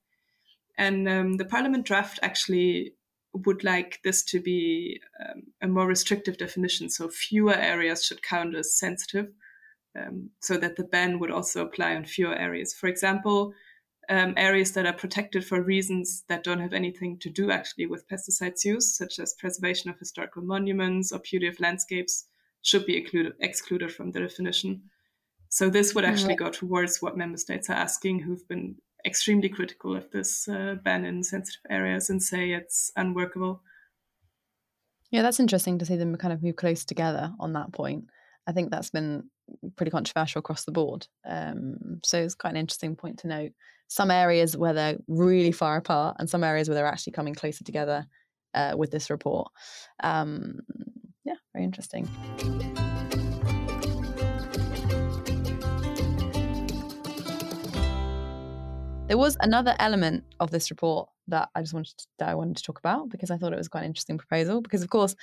And 0.78 1.08
um, 1.08 1.34
the 1.34 1.44
Parliament 1.44 1.84
draft 1.84 2.18
actually 2.22 2.94
would 3.32 3.62
like 3.62 4.00
this 4.02 4.22
to 4.25 4.40
be 4.40 5.00
um, 5.20 5.42
a 5.62 5.68
more 5.68 5.87
restrictive 5.87 6.38
definition, 6.38 6.88
so 6.88 7.08
fewer 7.08 7.54
areas 7.54 8.04
should 8.04 8.22
count 8.22 8.54
as 8.54 8.78
sensitive. 8.78 9.28
Um, 9.99 10.30
so 10.38 10.56
that 10.56 10.76
the 10.76 10.84
ban 10.84 11.18
would 11.18 11.32
also 11.32 11.66
apply 11.66 11.96
on 11.96 12.04
fewer 12.04 12.37
areas. 12.37 12.72
For 12.72 12.87
example, 12.87 13.52
um, 14.11 14.35
areas 14.37 14.73
that 14.73 14.87
are 14.87 14.93
protected 14.93 15.47
for 15.47 15.62
reasons 15.62 16.25
that 16.29 16.45
don't 16.45 16.61
have 16.61 16.73
anything 16.73 17.17
to 17.19 17.31
do 17.31 17.50
actually 17.50 17.87
with 17.87 18.09
pesticides 18.09 18.64
use, 18.64 18.97
such 18.97 19.19
as 19.19 19.35
preservation 19.35 19.88
of 19.88 19.99
historical 19.99 20.43
monuments 20.43 21.12
or 21.12 21.21
beauty 21.21 21.47
of 21.47 21.61
landscapes, 21.61 22.26
should 22.62 22.85
be 22.85 22.97
excluded, 22.97 23.33
excluded 23.40 23.93
from 23.93 24.11
the 24.11 24.21
definition. 24.21 24.83
So 25.49 25.71
this 25.71 25.95
would 25.95 26.05
actually 26.05 26.35
go 26.35 26.50
towards 26.50 27.00
what 27.00 27.17
member 27.17 27.38
states 27.38 27.71
are 27.71 27.75
asking, 27.75 28.21
who've 28.21 28.47
been 28.49 28.76
extremely 29.07 29.49
critical 29.49 29.97
of 29.97 30.11
this 30.11 30.49
uh, 30.49 30.76
ban 30.85 31.05
in 31.05 31.23
sensitive 31.23 31.62
areas 31.71 32.11
and 32.11 32.23
say 32.23 32.50
it's 32.52 32.90
unworkable. 32.97 33.62
yeah, 35.11 35.23
that's 35.23 35.40
interesting 35.40 35.79
to 35.79 35.87
see 35.87 35.97
them 35.97 36.17
kind 36.17 36.33
of 36.33 36.43
move 36.43 36.57
close 36.57 36.85
together 36.85 37.33
on 37.40 37.52
that 37.55 37.73
point. 37.73 38.05
I 38.47 38.52
think 38.52 38.71
that's 38.71 38.90
been 38.90 39.31
pretty 39.76 39.90
controversial 39.90 40.40
across 40.40 40.64
the 40.64 40.73
board. 40.73 41.07
Um, 41.26 42.00
so 42.05 42.19
it's 42.19 42.35
quite 42.35 42.50
an 42.50 42.57
interesting 42.57 42.97
point 42.97 43.19
to 43.21 43.29
note. 43.29 43.52
Some 43.92 44.12
areas 44.12 44.56
where 44.56 44.73
they're 44.73 44.99
really 45.09 45.50
far 45.50 45.76
apart, 45.76 46.14
and 46.20 46.30
some 46.30 46.44
areas 46.44 46.68
where 46.68 46.76
they're 46.76 46.87
actually 46.87 47.12
coming 47.12 47.35
closer 47.35 47.64
together 47.64 48.06
uh, 48.54 48.75
with 48.76 48.92
this 48.92 49.11
report. 49.11 49.50
Um, 50.00 50.61
yeah, 51.25 51.35
very 51.52 51.64
interesting. 51.64 52.09
There 59.09 59.18
was 59.18 59.37
another 59.40 59.75
element 59.80 60.23
of 60.38 60.52
this 60.52 60.70
report 60.70 61.09
that 61.26 61.49
I 61.56 61.61
just 61.61 61.75
wanted 61.75 61.99
to, 61.99 62.06
that 62.20 62.28
I 62.28 62.37
wanted 62.37 62.59
to 62.59 62.62
talk 62.62 62.78
about 62.78 63.09
because 63.09 63.32
I 63.32 63.38
thought 63.38 63.52
it 63.52 63.59
was 63.59 63.66
quite 63.66 63.80
an 63.80 63.87
interesting 63.87 64.18
proposal. 64.18 64.61
Because 64.61 64.85
of 64.85 64.90
course, 64.90 65.16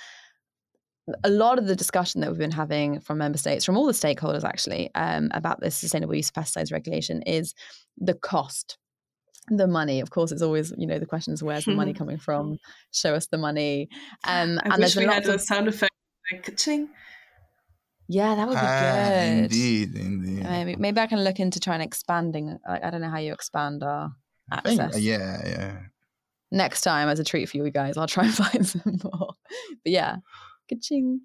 a 1.24 1.30
lot 1.30 1.58
of 1.58 1.66
the 1.66 1.76
discussion 1.76 2.20
that 2.20 2.30
we've 2.30 2.38
been 2.38 2.50
having 2.50 3.00
from 3.00 3.18
member 3.18 3.38
states, 3.38 3.64
from 3.64 3.76
all 3.76 3.86
the 3.86 3.92
stakeholders 3.92 4.44
actually, 4.44 4.90
um, 4.94 5.30
about 5.32 5.60
this 5.60 5.76
sustainable 5.76 6.14
use 6.14 6.28
of 6.28 6.34
pesticides 6.34 6.72
regulation 6.72 7.22
is 7.22 7.54
the 7.98 8.14
cost, 8.14 8.78
the 9.48 9.66
money. 9.66 10.00
Of 10.00 10.10
course, 10.10 10.32
it's 10.32 10.42
always 10.42 10.72
you 10.76 10.86
know 10.86 10.98
the 10.98 11.06
question 11.06 11.32
is 11.34 11.42
where's 11.42 11.64
the 11.64 11.74
money 11.74 11.92
coming 12.00 12.18
from? 12.18 12.58
Show 12.92 13.14
us 13.14 13.26
the 13.26 13.38
money. 13.38 13.88
Um, 14.24 14.58
I 14.64 14.74
and 14.74 14.82
wish 14.82 14.96
we 14.96 15.04
had 15.04 15.26
lots 15.26 15.42
a 15.42 15.46
sound 15.46 15.68
effect 15.68 15.92
like 16.32 16.42
ka-ching. 16.44 16.88
yeah, 18.08 18.34
that 18.34 18.46
would 18.48 18.54
be 18.54 18.60
Ah, 18.62 19.10
good. 19.24 19.38
indeed, 19.44 19.94
indeed. 19.94 20.42
Maybe, 20.44 20.76
maybe 20.76 21.00
I 21.00 21.06
can 21.06 21.22
look 21.24 21.40
into 21.40 21.60
trying 21.60 21.80
expanding. 21.80 22.58
I, 22.66 22.80
I 22.84 22.90
don't 22.90 23.00
know 23.00 23.10
how 23.10 23.18
you 23.18 23.32
expand 23.32 23.82
our 23.82 24.12
I 24.50 24.60
think- 24.60 24.80
access. 24.80 25.00
yeah, 25.02 25.40
yeah. 25.46 25.78
next 26.50 26.80
time 26.80 27.08
as 27.08 27.18
a 27.20 27.24
treat 27.24 27.46
for 27.50 27.58
you 27.58 27.70
guys 27.70 27.98
i'll 27.98 28.06
try 28.06 28.24
and 28.24 28.34
find 28.44 28.66
some 28.66 28.98
more 29.04 29.34
but 29.84 29.92
yeah 29.92 30.16
Ka-ching. 30.68 31.20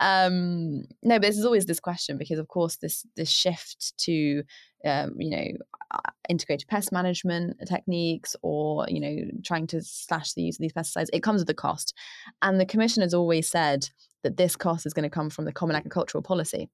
um 0.00 0.82
no 1.02 1.16
but 1.16 1.22
there's 1.22 1.44
always 1.44 1.66
this 1.66 1.80
question 1.80 2.18
because 2.18 2.38
of 2.38 2.48
course 2.48 2.76
this 2.76 3.06
this 3.16 3.30
shift 3.30 3.96
to 3.98 4.42
um 4.84 5.14
you 5.18 5.30
know 5.30 5.46
uh, 5.90 6.10
integrated 6.28 6.68
pest 6.68 6.92
management 6.92 7.56
techniques 7.66 8.36
or 8.42 8.86
you 8.88 9.00
know 9.00 9.16
trying 9.44 9.66
to 9.66 9.80
slash 9.82 10.32
the 10.34 10.42
use 10.42 10.56
of 10.56 10.62
these 10.62 10.72
pesticides 10.72 11.08
it 11.12 11.22
comes 11.22 11.40
with 11.40 11.50
a 11.50 11.54
cost 11.54 11.94
and 12.42 12.60
the 12.60 12.66
commission 12.66 13.02
has 13.02 13.14
always 13.14 13.48
said 13.48 13.88
that 14.22 14.36
this 14.36 14.56
cost 14.56 14.86
is 14.86 14.94
going 14.94 15.02
to 15.02 15.10
come 15.10 15.30
from 15.30 15.44
the 15.44 15.52
common 15.52 15.76
agricultural 15.76 16.22
policy 16.22 16.68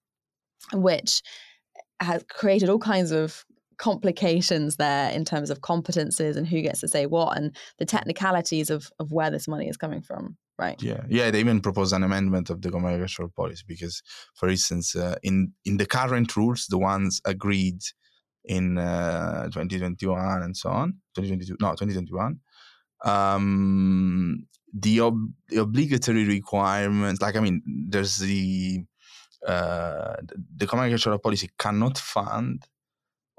which 0.73 1.23
has 2.01 2.25
created 2.29 2.69
all 2.69 2.79
kinds 2.79 3.11
of 3.11 3.45
complications 3.81 4.77
there 4.77 5.11
in 5.11 5.25
terms 5.25 5.49
of 5.49 5.63
competences 5.63 6.37
and 6.37 6.47
who 6.47 6.61
gets 6.61 6.81
to 6.81 6.89
say 6.89 7.07
what 7.07 7.37
and 7.39 7.57
the 7.79 7.87
technicalities 7.87 8.69
of 8.69 8.91
of 8.99 9.11
where 9.11 9.31
this 9.31 9.49
money 9.49 9.69
is 9.69 9.79
coming 9.79 10.03
from 10.03 10.37
right 10.61 10.81
Yeah, 10.83 11.03
yeah. 11.09 11.31
They 11.31 11.41
even 11.41 11.61
propose 11.61 11.93
an 11.93 12.03
amendment 12.03 12.51
of 12.51 12.61
the 12.63 12.71
common 12.71 12.91
agricultural 12.93 13.31
policy 13.31 13.65
because, 13.67 14.03
for 14.35 14.49
instance, 14.49 14.95
uh, 14.97 15.17
in 15.23 15.53
in 15.65 15.77
the 15.79 15.87
current 15.87 16.37
rules, 16.37 16.67
the 16.69 16.79
ones 16.79 17.21
agreed 17.25 17.81
in 18.45 18.79
uh, 18.79 19.45
2021 19.53 20.43
and 20.43 20.57
so 20.57 20.71
on, 20.71 20.89
2022, 21.15 21.57
no, 21.61 21.73
2021, 21.73 22.41
um, 23.05 24.47
the, 24.73 25.01
ob- 25.01 25.33
the 25.49 25.61
obligatory 25.61 26.25
requirements, 26.25 27.21
like 27.21 27.37
I 27.37 27.41
mean, 27.41 27.63
there's 27.89 28.17
the 28.19 28.85
uh, 29.47 30.17
the- 30.23 30.43
the 30.57 30.67
common 30.67 30.85
agricultural 30.87 31.19
policy 31.19 31.51
cannot 31.59 31.97
fund 31.99 32.67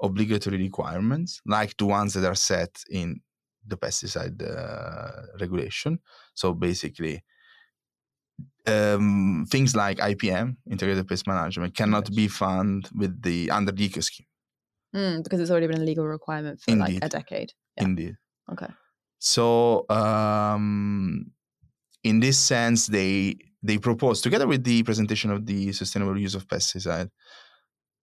obligatory 0.02 0.58
requirements 0.58 1.40
like 1.46 1.76
the 1.76 1.86
ones 1.86 2.14
that 2.14 2.24
are 2.24 2.34
set 2.34 2.82
in 2.90 3.20
the 3.66 3.76
pesticide 3.76 4.40
uh, 4.42 5.26
regulation. 5.40 5.98
So 6.34 6.52
basically, 6.54 7.22
um, 8.66 9.46
things 9.50 9.74
like 9.74 9.98
IPM, 9.98 10.56
integrated 10.70 11.08
pest 11.08 11.26
management, 11.26 11.74
cannot 11.74 12.14
be 12.14 12.28
funded 12.28 12.90
with 12.96 13.20
the 13.22 13.50
under 13.50 13.72
the 13.72 13.84
eco 13.84 14.00
scheme. 14.00 14.26
mm, 14.94 15.22
because 15.24 15.40
it's 15.40 15.50
already 15.50 15.66
been 15.66 15.80
a 15.80 15.84
legal 15.84 16.06
requirement 16.06 16.60
for 16.60 16.76
like 16.76 16.98
a 17.02 17.08
decade 17.08 17.52
yeah 17.76 17.84
Indeed. 17.84 18.16
okay 18.52 18.68
So 19.18 19.86
um, 19.88 21.30
in 22.02 22.20
this 22.20 22.38
sense, 22.38 22.86
they 22.88 23.36
they 23.62 23.78
propose 23.78 24.20
together 24.20 24.46
with 24.48 24.64
the 24.64 24.82
presentation 24.82 25.30
of 25.30 25.46
the 25.46 25.72
sustainable 25.72 26.18
use 26.18 26.34
of 26.34 26.46
pesticide, 26.48 27.08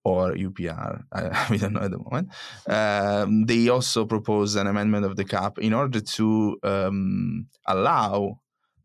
or 0.03 0.33
UPR, 0.33 1.03
we 1.49 1.57
don't 1.57 1.73
know 1.73 1.81
at 1.81 1.91
the 1.91 1.97
moment. 1.97 2.29
Um, 2.67 3.45
they 3.45 3.69
also 3.69 4.05
propose 4.05 4.55
an 4.55 4.67
amendment 4.67 5.05
of 5.05 5.15
the 5.15 5.25
cap 5.25 5.59
in 5.59 5.73
order 5.73 5.99
to 5.99 6.57
um, 6.63 7.47
allow 7.67 8.39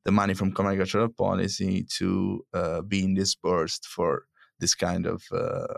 the 0.04 0.12
money 0.12 0.34
from 0.34 0.52
common 0.52 0.72
agricultural 0.72 1.08
policy 1.08 1.86
to 1.98 2.44
uh, 2.52 2.82
being 2.82 3.14
dispersed 3.14 3.86
for 3.86 4.24
this 4.58 4.74
kind 4.74 5.06
of 5.06 5.22
uh, 5.32 5.74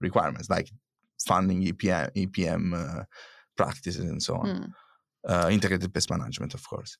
requirements, 0.00 0.50
like 0.50 0.70
funding 1.26 1.62
EPM, 1.62 2.10
EPM 2.14 2.74
uh, 2.74 3.04
practices 3.56 3.96
and 3.96 4.22
so 4.22 4.36
on. 4.36 4.74
Mm. 5.26 5.52
integrated 5.52 5.92
pest 5.92 6.10
management, 6.10 6.54
of 6.54 6.68
course. 6.68 6.96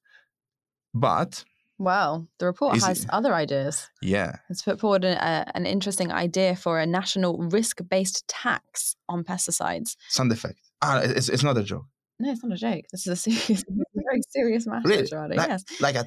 But 0.95 1.45
Wow, 1.79 2.27
the 2.39 2.47
report 2.47 2.77
Is 2.77 2.85
has 2.85 3.05
it? 3.05 3.11
other 3.11 3.33
ideas. 3.33 3.89
Yeah. 4.03 4.37
It's 4.51 4.63
put 4.63 4.81
forward 4.81 5.05
a, 5.05 5.51
an 5.55 5.65
interesting 5.65 6.11
idea 6.11 6.57
for 6.57 6.81
a 6.81 6.87
national 6.87 7.39
risk 7.39 7.81
based 7.89 8.27
tax 8.27 8.97
on 9.09 9.23
pesticides. 9.23 9.97
Sound 10.09 10.33
effect. 10.33 10.59
Ah, 10.83 11.01
it's, 11.03 11.29
it's 11.29 11.45
not 11.45 11.57
a 11.57 11.63
joke. 11.63 11.87
No, 12.19 12.33
it's 12.33 12.43
not 12.43 12.53
a 12.53 12.57
joke. 12.57 12.85
This 12.91 13.07
is 13.07 13.13
a 13.13 13.17
serious, 13.17 13.65
very 13.95 14.23
serious 14.31 14.67
matter, 14.67 14.89
really? 14.89 15.37
Like, 15.37 15.49
yes. 15.49 15.65
Like 15.81 15.95
a 15.95 16.05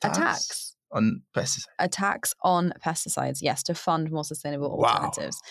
tax, 0.00 0.16
a 0.16 0.20
tax 0.20 0.76
on 0.90 1.22
pesticides. 1.36 1.66
A 1.78 1.88
tax 1.88 2.34
on 2.42 2.72
pesticides, 2.84 3.38
yes, 3.42 3.62
to 3.64 3.74
fund 3.74 4.10
more 4.10 4.24
sustainable 4.24 4.70
alternatives. 4.72 5.38
Wow. 5.42 5.50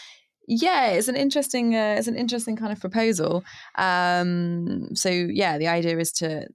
Yeah, 0.51 0.87
it's 0.87 1.07
an 1.07 1.15
interesting, 1.15 1.75
uh, 1.75 1.95
it's 1.99 2.07
an 2.07 2.15
interesting 2.15 2.55
kind 2.55 2.71
of 2.71 2.79
proposal. 2.79 3.43
Um, 3.77 4.95
so 4.95 5.09
yeah, 5.09 5.59
the 5.59 5.67
idea 5.67 5.99
is 5.99 6.11
to 6.13 6.47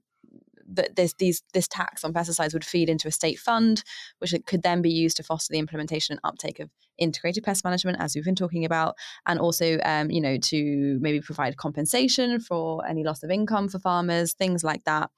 that 0.75 0.95
this 0.95 1.13
these 1.13 1.43
this 1.53 1.67
tax 1.67 2.03
on 2.03 2.13
pesticides 2.13 2.53
would 2.53 2.65
feed 2.65 2.89
into 2.89 3.07
a 3.07 3.11
state 3.11 3.39
fund, 3.39 3.83
which 4.19 4.33
could 4.45 4.63
then 4.63 4.81
be 4.81 4.91
used 4.91 5.17
to 5.17 5.23
foster 5.23 5.51
the 5.51 5.59
implementation 5.59 6.13
and 6.13 6.21
uptake 6.23 6.59
of 6.59 6.69
integrated 6.97 7.43
pest 7.43 7.63
management, 7.63 7.99
as 7.99 8.15
we've 8.15 8.23
been 8.23 8.35
talking 8.35 8.65
about, 8.65 8.95
and 9.25 9.39
also 9.39 9.79
um, 9.83 10.09
you 10.09 10.21
know 10.21 10.37
to 10.37 10.97
maybe 11.01 11.21
provide 11.21 11.57
compensation 11.57 12.39
for 12.39 12.85
any 12.87 13.03
loss 13.03 13.23
of 13.23 13.31
income 13.31 13.67
for 13.67 13.79
farmers, 13.79 14.33
things 14.33 14.63
like 14.63 14.83
that. 14.85 15.09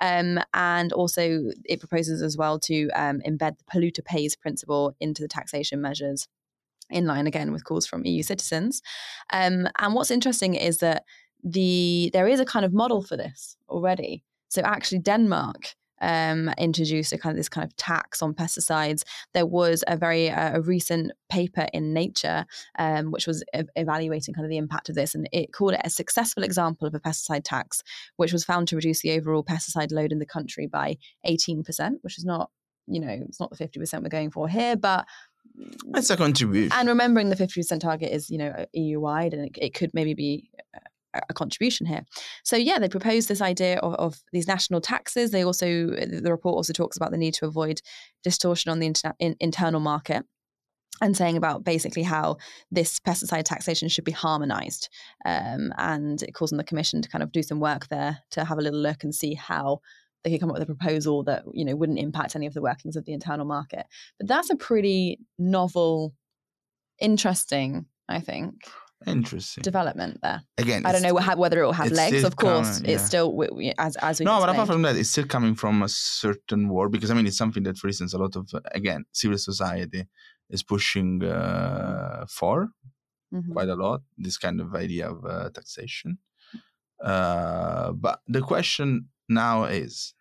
Um, 0.00 0.40
and 0.54 0.92
also, 0.92 1.50
it 1.64 1.80
proposes 1.80 2.22
as 2.22 2.36
well 2.36 2.58
to 2.60 2.88
um, 2.90 3.20
embed 3.26 3.56
the 3.58 3.64
polluter 3.72 4.04
pays 4.04 4.36
principle 4.36 4.94
into 5.00 5.22
the 5.22 5.28
taxation 5.28 5.80
measures 5.80 6.28
in 6.90 7.06
line 7.06 7.26
again 7.26 7.52
with 7.52 7.64
calls 7.64 7.86
from 7.86 8.04
EU 8.04 8.22
citizens. 8.22 8.82
Um, 9.32 9.68
and 9.78 9.94
what's 9.94 10.10
interesting 10.10 10.54
is 10.54 10.78
that 10.78 11.04
the 11.42 12.10
there 12.12 12.28
is 12.28 12.40
a 12.40 12.44
kind 12.44 12.64
of 12.64 12.72
model 12.72 13.02
for 13.02 13.16
this 13.16 13.56
already. 13.68 14.22
So 14.52 14.60
actually, 14.60 14.98
Denmark 14.98 15.74
um, 16.02 16.50
introduced 16.58 17.14
a 17.14 17.16
kind 17.16 17.32
of 17.32 17.38
this 17.38 17.48
kind 17.48 17.64
of 17.64 17.74
tax 17.76 18.20
on 18.20 18.34
pesticides. 18.34 19.02
There 19.32 19.46
was 19.46 19.82
a 19.86 19.96
very 19.96 20.28
uh, 20.28 20.58
a 20.58 20.60
recent 20.60 21.12
paper 21.30 21.68
in 21.72 21.94
Nature 21.94 22.44
um, 22.78 23.12
which 23.12 23.26
was 23.26 23.42
e- 23.56 23.62
evaluating 23.76 24.34
kind 24.34 24.44
of 24.44 24.50
the 24.50 24.58
impact 24.58 24.90
of 24.90 24.94
this, 24.94 25.14
and 25.14 25.26
it 25.32 25.54
called 25.54 25.72
it 25.72 25.80
a 25.84 25.88
successful 25.88 26.42
example 26.42 26.86
of 26.86 26.94
a 26.94 27.00
pesticide 27.00 27.44
tax, 27.44 27.82
which 28.16 28.32
was 28.32 28.44
found 28.44 28.68
to 28.68 28.76
reduce 28.76 29.00
the 29.00 29.12
overall 29.12 29.42
pesticide 29.42 29.90
load 29.90 30.12
in 30.12 30.18
the 30.18 30.26
country 30.26 30.66
by 30.66 30.98
eighteen 31.24 31.62
percent, 31.64 32.00
which 32.02 32.18
is 32.18 32.24
not 32.26 32.50
you 32.86 33.00
know 33.00 33.08
it's 33.26 33.40
not 33.40 33.48
the 33.48 33.56
fifty 33.56 33.80
percent 33.80 34.02
we're 34.02 34.10
going 34.10 34.30
for 34.30 34.48
here, 34.48 34.76
but 34.76 35.06
that's 35.90 36.10
a 36.10 36.16
contribution. 36.16 36.72
And 36.74 36.88
remembering 36.88 37.28
the 37.28 37.36
50% 37.36 37.80
target 37.80 38.10
is, 38.10 38.30
you 38.30 38.38
know, 38.38 38.64
EU 38.72 39.00
wide 39.00 39.34
and 39.34 39.46
it, 39.46 39.58
it 39.60 39.74
could 39.74 39.92
maybe 39.92 40.14
be 40.14 40.50
uh, 40.74 40.78
a 41.28 41.34
contribution 41.34 41.86
here. 41.86 42.04
So 42.44 42.56
yeah, 42.56 42.78
they 42.78 42.88
propose 42.88 43.26
this 43.26 43.40
idea 43.40 43.78
of, 43.78 43.94
of, 43.94 44.22
these 44.32 44.46
national 44.46 44.80
taxes. 44.80 45.30
They 45.30 45.44
also 45.44 45.66
the 45.66 46.30
report 46.30 46.54
also 46.54 46.72
talks 46.72 46.96
about 46.96 47.10
the 47.10 47.18
need 47.18 47.34
to 47.34 47.46
avoid 47.46 47.80
distortion 48.22 48.70
on 48.70 48.78
the 48.78 48.88
interna- 48.88 49.14
in, 49.18 49.36
internal 49.40 49.80
market. 49.80 50.24
And 51.00 51.16
saying 51.16 51.36
about 51.36 51.64
basically 51.64 52.04
how 52.04 52.36
this 52.70 53.00
pesticide 53.00 53.44
taxation 53.44 53.88
should 53.88 54.04
be 54.04 54.12
harmonized. 54.12 54.88
Um, 55.24 55.72
and 55.76 56.22
it 56.22 56.32
calls 56.32 56.52
on 56.52 56.58
the 56.58 56.64
Commission 56.64 57.02
to 57.02 57.08
kind 57.08 57.24
of 57.24 57.32
do 57.32 57.42
some 57.42 57.58
work 57.58 57.88
there 57.88 58.18
to 58.32 58.44
have 58.44 58.58
a 58.58 58.62
little 58.62 58.78
look 58.78 59.02
and 59.02 59.12
see 59.12 59.34
how 59.34 59.80
they 60.22 60.30
could 60.30 60.40
come 60.40 60.50
up 60.50 60.54
with 60.54 60.62
a 60.62 60.74
proposal 60.74 61.24
that 61.24 61.44
you 61.52 61.64
know 61.64 61.74
wouldn't 61.74 61.98
impact 61.98 62.36
any 62.36 62.46
of 62.46 62.54
the 62.54 62.62
workings 62.62 62.94
of 62.94 63.04
the 63.04 63.12
internal 63.12 63.46
market. 63.46 63.86
But 64.18 64.28
that's 64.28 64.50
a 64.50 64.56
pretty 64.56 65.18
novel, 65.38 66.14
interesting, 67.00 67.86
I 68.08 68.20
think, 68.20 68.54
Interesting 69.06 69.62
development 69.62 70.20
there. 70.22 70.42
Again, 70.58 70.86
I 70.86 70.92
don't 70.92 71.02
know 71.02 71.16
how, 71.16 71.36
whether 71.36 71.62
it 71.62 71.66
will 71.66 71.72
have 71.72 71.90
legs. 71.90 72.24
Of 72.24 72.36
course, 72.36 72.78
coming, 72.78 72.90
yeah. 72.90 72.94
it's 72.94 73.04
still 73.04 73.28
as 73.78 73.96
as 73.96 74.20
we. 74.20 74.24
No, 74.24 74.40
but 74.40 74.50
apart 74.50 74.68
from 74.68 74.82
that, 74.82 74.96
it's 74.96 75.10
still 75.10 75.26
coming 75.26 75.54
from 75.54 75.82
a 75.82 75.88
certain 75.88 76.68
world 76.68 76.92
because 76.92 77.10
I 77.10 77.14
mean, 77.14 77.26
it's 77.26 77.36
something 77.36 77.62
that, 77.64 77.78
for 77.78 77.88
instance, 77.88 78.12
a 78.14 78.18
lot 78.18 78.36
of 78.36 78.50
again 78.72 79.04
civil 79.12 79.38
society 79.38 80.06
is 80.50 80.62
pushing 80.62 81.22
uh, 81.24 82.26
for 82.28 82.68
mm-hmm. 83.32 83.52
quite 83.52 83.68
a 83.68 83.74
lot. 83.74 84.02
This 84.18 84.38
kind 84.38 84.60
of 84.60 84.74
idea 84.74 85.10
of 85.10 85.24
uh, 85.24 85.50
taxation. 85.50 86.18
Uh, 87.02 87.92
but 87.92 88.20
the 88.28 88.40
question 88.40 89.08
now 89.28 89.64
is 89.64 90.14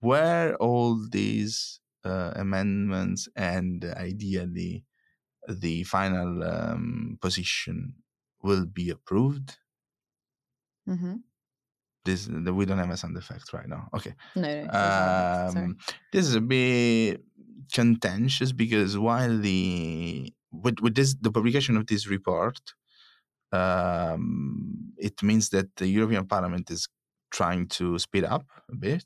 where 0.00 0.56
all 0.56 0.98
these 1.10 1.80
uh, 2.04 2.32
amendments 2.36 3.28
and 3.34 3.84
ideally 3.96 4.84
the 5.48 5.84
final 5.84 6.42
um, 6.44 7.18
position 7.20 7.94
will 8.42 8.66
be 8.66 8.90
approved. 8.90 9.56
Mm-hmm. 10.88 11.16
This 12.04 12.28
we 12.28 12.64
don't 12.66 12.78
have 12.78 12.90
a 12.90 12.96
sound 12.96 13.16
effect 13.16 13.52
right 13.52 13.68
now. 13.68 13.88
Okay. 13.94 14.14
No. 14.36 14.64
no 14.64 14.70
um, 14.70 15.76
this 16.12 16.26
is 16.26 16.34
a 16.36 16.40
bit 16.40 17.20
contentious 17.72 18.52
because 18.52 18.96
while 18.96 19.36
the 19.38 20.32
with 20.52 20.78
with 20.80 20.94
this 20.94 21.16
the 21.20 21.32
publication 21.32 21.76
of 21.76 21.86
this 21.86 22.06
report, 22.06 22.60
um, 23.52 24.92
it 24.98 25.20
means 25.22 25.50
that 25.50 25.74
the 25.76 25.88
European 25.88 26.26
Parliament 26.26 26.70
is 26.70 26.88
trying 27.30 27.66
to 27.68 27.98
speed 27.98 28.24
up 28.24 28.46
a 28.70 28.76
bit. 28.76 29.04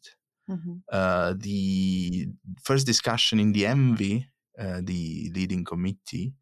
Mm-hmm. 0.51 0.75
Uh, 0.91 1.35
the 1.37 2.29
first 2.63 2.87
discussion 2.87 3.41
in 3.41 3.53
the 3.53 3.67
uh, 3.67 4.27
the 4.61 5.31
leading 5.35 5.65
committee, 5.65 6.35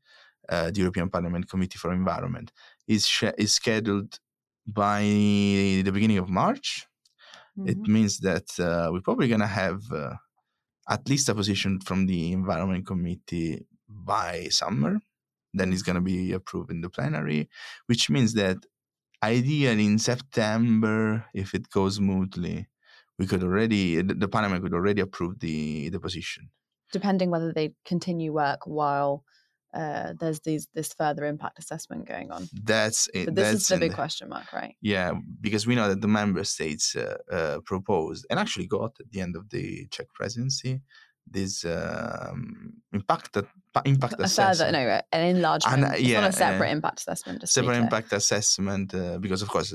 uh, 0.49 0.71
the 0.71 0.81
European 0.81 1.09
Parliament 1.09 1.49
Committee 1.49 1.79
for 1.79 1.93
Environment, 1.93 2.53
is 2.87 3.07
sh- 3.07 3.37
is 3.39 3.55
scheduled 3.55 4.19
by 4.67 5.03
the 5.03 5.91
beginning 5.93 6.19
of 6.19 6.29
March. 6.29 6.87
Mm-hmm. 7.59 7.69
It 7.69 7.79
means 7.89 8.19
that 8.21 8.49
uh, 8.61 8.89
we're 8.93 9.01
probably 9.01 9.29
going 9.29 9.41
to 9.41 9.47
have 9.47 9.81
uh, 9.93 10.15
at 10.89 11.09
least 11.09 11.29
a 11.29 11.35
position 11.35 11.81
from 11.81 12.07
the 12.07 12.33
Environment 12.33 12.87
Committee 12.87 13.67
by 13.89 14.49
summer. 14.51 15.01
Then 15.55 15.73
it's 15.73 15.83
going 15.83 15.97
to 15.97 16.03
be 16.03 16.33
approved 16.33 16.71
in 16.71 16.83
the 16.83 16.91
plenary, 16.91 17.49
which 17.87 18.11
means 18.11 18.35
that 18.35 18.59
ideally 19.23 19.87
in 19.87 19.99
September, 19.99 21.25
if 21.35 21.55
it 21.55 21.71
goes 21.71 21.97
smoothly, 21.97 22.69
we 23.19 23.27
could 23.27 23.43
already 23.43 24.01
the, 24.03 24.15
the 24.15 24.29
parliament 24.29 24.63
could 24.63 24.75
already 24.75 25.01
approve 25.01 25.41
the 25.41 25.89
the 25.89 25.99
position 25.99 26.51
depending 26.93 27.31
whether 27.31 27.53
they 27.53 27.75
continue 27.85 28.33
work 28.33 28.61
while 28.67 29.25
uh, 29.75 30.15
there's 30.19 30.41
these 30.41 30.69
this 30.75 30.93
further 30.95 31.25
impact 31.27 31.59
assessment 31.59 32.09
going 32.09 32.31
on. 32.31 32.49
That's 32.65 33.09
it. 33.13 33.27
So 33.27 33.31
this 33.33 33.45
that's 33.45 33.61
is 33.63 33.69
the 33.69 33.77
big 33.79 33.95
question 33.95 34.29
mark, 34.29 34.53
right? 34.53 34.75
Yeah, 34.81 35.13
because 35.41 35.67
we 35.67 35.75
know 35.75 35.89
that 35.89 36.01
the 36.01 36.09
member 36.09 36.43
states 36.45 36.97
uh, 36.97 37.17
uh, 37.31 37.61
proposed 37.67 38.27
and 38.31 38.39
actually 38.39 38.67
got 38.67 38.99
at 38.99 39.11
the 39.11 39.21
end 39.21 39.37
of 39.37 39.51
the 39.51 39.87
Czech 39.91 40.07
presidency 40.15 40.81
this 41.31 41.65
um, 41.65 42.73
impact 42.93 43.37
impact 43.85 44.19
a 44.19 44.23
assessment. 44.23 44.59
Further, 44.59 44.73
no, 44.73 45.01
an 45.13 45.37
enlargement. 45.37 45.85
And, 45.85 46.01
yeah, 46.01 46.21
not 46.21 46.31
a 46.31 46.33
separate 46.33 46.71
impact 46.71 47.01
assessment. 47.01 47.49
Separate 47.49 47.77
impact 47.77 48.13
assessment 48.13 48.95
uh, 48.95 49.19
because, 49.19 49.43
of 49.43 49.49
course, 49.49 49.75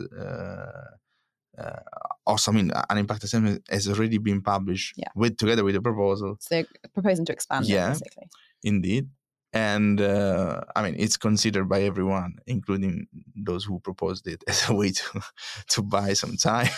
uh, 1.57 1.61
uh, 1.61 1.79
also, 2.25 2.51
I 2.51 2.55
mean, 2.55 2.71
an 2.89 2.97
impact 2.97 3.23
assessment 3.23 3.63
has 3.69 3.87
already 3.87 4.17
been 4.17 4.41
published 4.41 4.95
yeah. 4.97 5.09
with 5.15 5.37
together 5.37 5.63
with 5.63 5.75
the 5.75 5.81
proposal. 5.81 6.37
So 6.39 6.55
they're 6.55 6.65
proposing 6.93 7.25
to 7.25 7.33
expand 7.33 7.65
yeah, 7.65 7.87
it, 7.87 7.89
basically. 7.89 8.29
Indeed. 8.63 9.09
And 9.55 10.01
uh, 10.01 10.61
I 10.75 10.81
mean, 10.81 10.95
it's 10.97 11.15
considered 11.15 11.69
by 11.69 11.83
everyone, 11.83 12.37
including 12.47 13.05
those 13.35 13.63
who 13.63 13.79
proposed 13.79 14.27
it, 14.27 14.43
as 14.47 14.67
a 14.67 14.73
way 14.73 14.91
to 14.91 15.21
to 15.69 15.81
buy 15.83 16.13
some 16.13 16.37
time, 16.37 16.71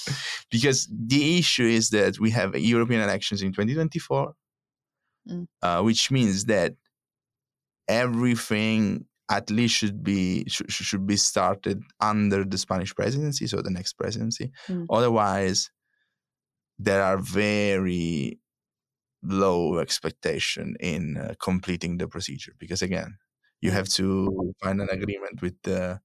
because 0.50 0.88
the 0.90 1.38
issue 1.38 1.66
is 1.66 1.90
that 1.90 2.18
we 2.18 2.30
have 2.30 2.56
European 2.56 3.02
elections 3.02 3.42
in 3.42 3.52
2024, 3.52 4.32
mm. 5.28 5.46
uh, 5.60 5.82
which 5.82 6.10
means 6.10 6.46
that 6.46 6.74
everything 7.86 9.04
at 9.32 9.50
least 9.50 9.74
should 9.74 10.04
be 10.04 10.44
should, 10.46 10.70
should 10.70 11.06
be 11.06 11.16
started 11.16 11.82
under 12.00 12.44
the 12.44 12.58
Spanish 12.58 12.94
presidency, 12.94 13.46
so 13.46 13.62
the 13.62 13.70
next 13.70 13.94
presidency. 13.94 14.52
Mm. 14.68 14.86
Otherwise, 14.90 15.70
there 16.78 17.02
are 17.02 17.16
very 17.16 18.38
low 19.22 19.78
expectation 19.78 20.76
in 20.80 21.16
uh, 21.16 21.34
completing 21.40 21.96
the 21.96 22.08
procedure 22.08 22.52
because 22.58 22.82
again, 22.82 23.16
you 23.62 23.70
have 23.70 23.88
to 23.88 24.52
find 24.62 24.80
an 24.82 24.90
agreement 24.90 25.40
with 25.40 25.56
the 25.62 26.00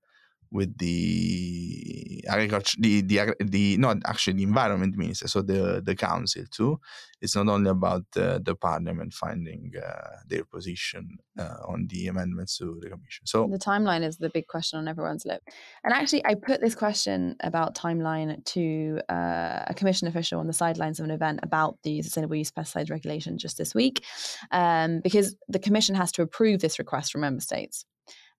with 0.52 0.78
the 0.78 2.24
agriculture, 2.28 2.78
the, 2.80 3.02
the 3.02 3.36
the 3.40 3.78
not 3.78 3.98
actually 4.06 4.34
the 4.34 4.44
environment 4.44 4.96
minister, 4.98 5.28
so 5.28 5.42
the 5.42 5.82
the 5.84 5.96
council 5.96 6.44
too. 6.52 6.80
It's 7.20 7.36
not 7.36 7.48
only 7.48 7.72
about 7.72 8.06
uh, 8.16 8.40
the 8.44 8.56
parliament 8.56 9.12
finding 9.14 9.74
uh, 9.76 10.18
their 10.28 10.46
position 10.46 11.18
uh, 11.40 11.58
on 11.68 11.88
the 11.90 12.08
amendments 12.08 12.58
to 12.60 12.80
the 12.80 12.90
commission. 12.90 13.26
So 13.26 13.48
the 13.52 13.58
timeline 13.58 14.06
is 14.06 14.18
the 14.18 14.30
big 14.30 14.48
question 14.48 14.78
on 14.80 14.88
everyone's 14.88 15.26
lip. 15.26 15.42
And 15.84 15.94
actually, 15.94 16.26
I 16.26 16.36
put 16.36 16.62
this 16.62 16.76
question 16.76 17.36
about 17.42 17.76
timeline 17.76 18.44
to 18.46 19.02
uh, 19.10 19.64
a 19.68 19.74
commission 19.76 20.08
official 20.08 20.40
on 20.40 20.48
the 20.48 20.54
sidelines 20.54 21.00
of 21.00 21.06
an 21.06 21.12
event 21.12 21.40
about 21.44 21.78
the 21.84 22.02
sustainable 22.04 22.36
use 22.36 22.52
pesticides 22.52 22.92
regulation 22.92 23.38
just 23.38 23.58
this 23.58 23.74
week, 23.74 24.04
um, 24.52 25.02
because 25.04 25.36
the 25.48 25.60
commission 25.60 25.96
has 25.96 26.12
to 26.14 26.22
approve 26.22 26.62
this 26.62 26.78
request 26.78 27.12
from 27.12 27.22
member 27.22 27.42
states, 27.42 27.86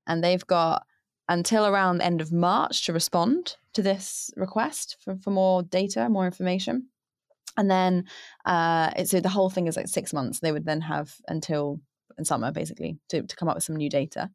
and 0.06 0.22
they've 0.22 0.46
got 0.46 0.84
until 1.28 1.66
around 1.66 1.98
the 1.98 2.06
end 2.06 2.20
of 2.20 2.32
March 2.32 2.86
to 2.86 2.92
respond 2.92 3.56
to 3.74 3.82
this 3.82 4.30
request 4.36 4.96
for, 5.00 5.16
for 5.16 5.30
more 5.30 5.62
data, 5.62 6.08
more 6.08 6.26
information. 6.26 6.88
And 7.56 7.70
then, 7.70 8.04
uh, 8.44 9.04
so 9.04 9.20
the 9.20 9.28
whole 9.28 9.50
thing 9.50 9.66
is 9.66 9.76
like 9.76 9.88
six 9.88 10.12
months. 10.12 10.40
They 10.40 10.52
would 10.52 10.64
then 10.64 10.80
have 10.80 11.14
until 11.26 11.80
in 12.16 12.24
summer, 12.24 12.52
basically, 12.52 12.98
to, 13.10 13.22
to 13.22 13.36
come 13.36 13.48
up 13.48 13.56
with 13.56 13.64
some 13.64 13.76
new 13.76 13.90
data. 13.90 14.30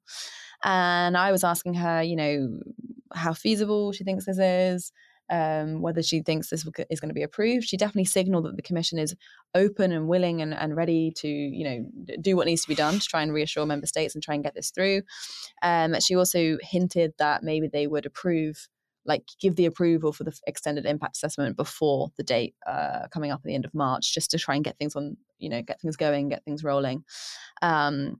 And 0.64 1.18
I 1.18 1.32
was 1.32 1.44
asking 1.44 1.76
her, 1.76 2.02
you 2.02 2.16
know, 2.16 2.60
how 3.14 3.34
feasible 3.34 3.92
she 3.92 4.04
thinks 4.04 4.26
this 4.26 4.40
is, 4.40 4.92
um, 5.30 5.82
whether 5.82 6.04
she 6.04 6.22
thinks 6.22 6.50
this 6.50 6.66
is 6.90 7.00
going 7.00 7.10
to 7.10 7.14
be 7.14 7.24
approved. 7.24 7.68
She 7.68 7.78
definitely 7.78 8.06
signaled 8.06 8.46
that 8.46 8.56
the 8.56 8.62
commission 8.62 9.00
is 9.00 9.16
open 9.56 9.92
and 9.92 10.08
willing 10.08 10.42
and, 10.42 10.54
and 10.54 10.76
ready 10.76 11.12
to, 11.18 11.28
you 11.28 11.64
know, 11.64 12.16
do 12.22 12.36
what 12.36 12.46
needs 12.46 12.64
to 12.64 12.68
be 12.68 12.76
done 12.76 13.00
to 13.00 13.06
try 13.06 13.22
and 13.22 13.34
reassure 13.34 13.66
member 13.66 13.88
states 13.88 14.16
and 14.16 14.24
try 14.24 14.36
and 14.36 14.44
get 14.44 14.56
this 14.56 14.72
through. 14.72 15.02
Um, 15.62 16.00
she 16.00 16.16
also 16.16 16.58
hinted 16.62 17.14
that 17.20 17.44
maybe 17.44 17.68
they 17.68 17.88
would 17.88 18.06
approve, 18.06 18.68
like 19.06 19.24
give 19.40 19.56
the 19.56 19.66
approval 19.66 20.14
for 20.14 20.24
the 20.24 20.38
extended 20.46 20.86
impact 20.86 21.18
assessment 21.18 21.58
before 21.58 22.12
the 22.18 22.24
date 22.24 22.56
uh, 22.68 23.08
coming 23.12 23.32
up 23.32 23.40
at 23.40 23.46
the 23.46 23.56
end 23.56 23.66
of 23.66 23.74
March, 23.74 24.14
just 24.14 24.32
to 24.32 24.38
try 24.38 24.56
and 24.56 24.64
get 24.64 24.78
things 24.78 24.96
on, 24.96 25.18
you 25.40 25.50
know, 25.50 25.62
get 25.62 25.80
things 25.82 25.96
going, 25.96 26.30
get 26.30 26.44
things 26.44 26.64
rolling. 26.64 27.04
Um, 27.62 28.20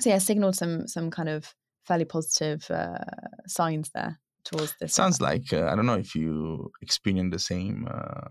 so 0.00 0.10
yeah, 0.10 0.18
signaled 0.18 0.56
some 0.56 0.88
some 0.88 1.10
kind 1.10 1.28
of 1.28 1.54
fairly 1.84 2.04
positive 2.04 2.68
uh, 2.70 2.98
signs 3.46 3.90
there 3.94 4.18
towards 4.44 4.74
this. 4.80 4.94
Sounds 4.94 5.20
like 5.20 5.52
uh, 5.52 5.66
I 5.66 5.76
don't 5.76 5.86
know 5.86 5.98
if 5.98 6.14
you 6.14 6.70
experienced 6.82 7.32
the 7.32 7.38
same 7.38 7.88
uh, 7.90 8.28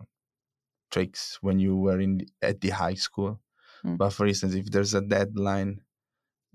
tricks 0.91 1.38
when 1.41 1.60
you 1.60 1.76
were 1.76 1.99
in 1.99 2.26
at 2.41 2.62
the 2.62 2.69
high 2.69 2.93
school. 2.95 3.39
Mm. 3.86 3.97
But 3.97 4.12
for 4.12 4.26
instance, 4.28 4.54
if 4.54 4.71
there's 4.71 4.93
a 4.93 5.02
deadline 5.02 5.82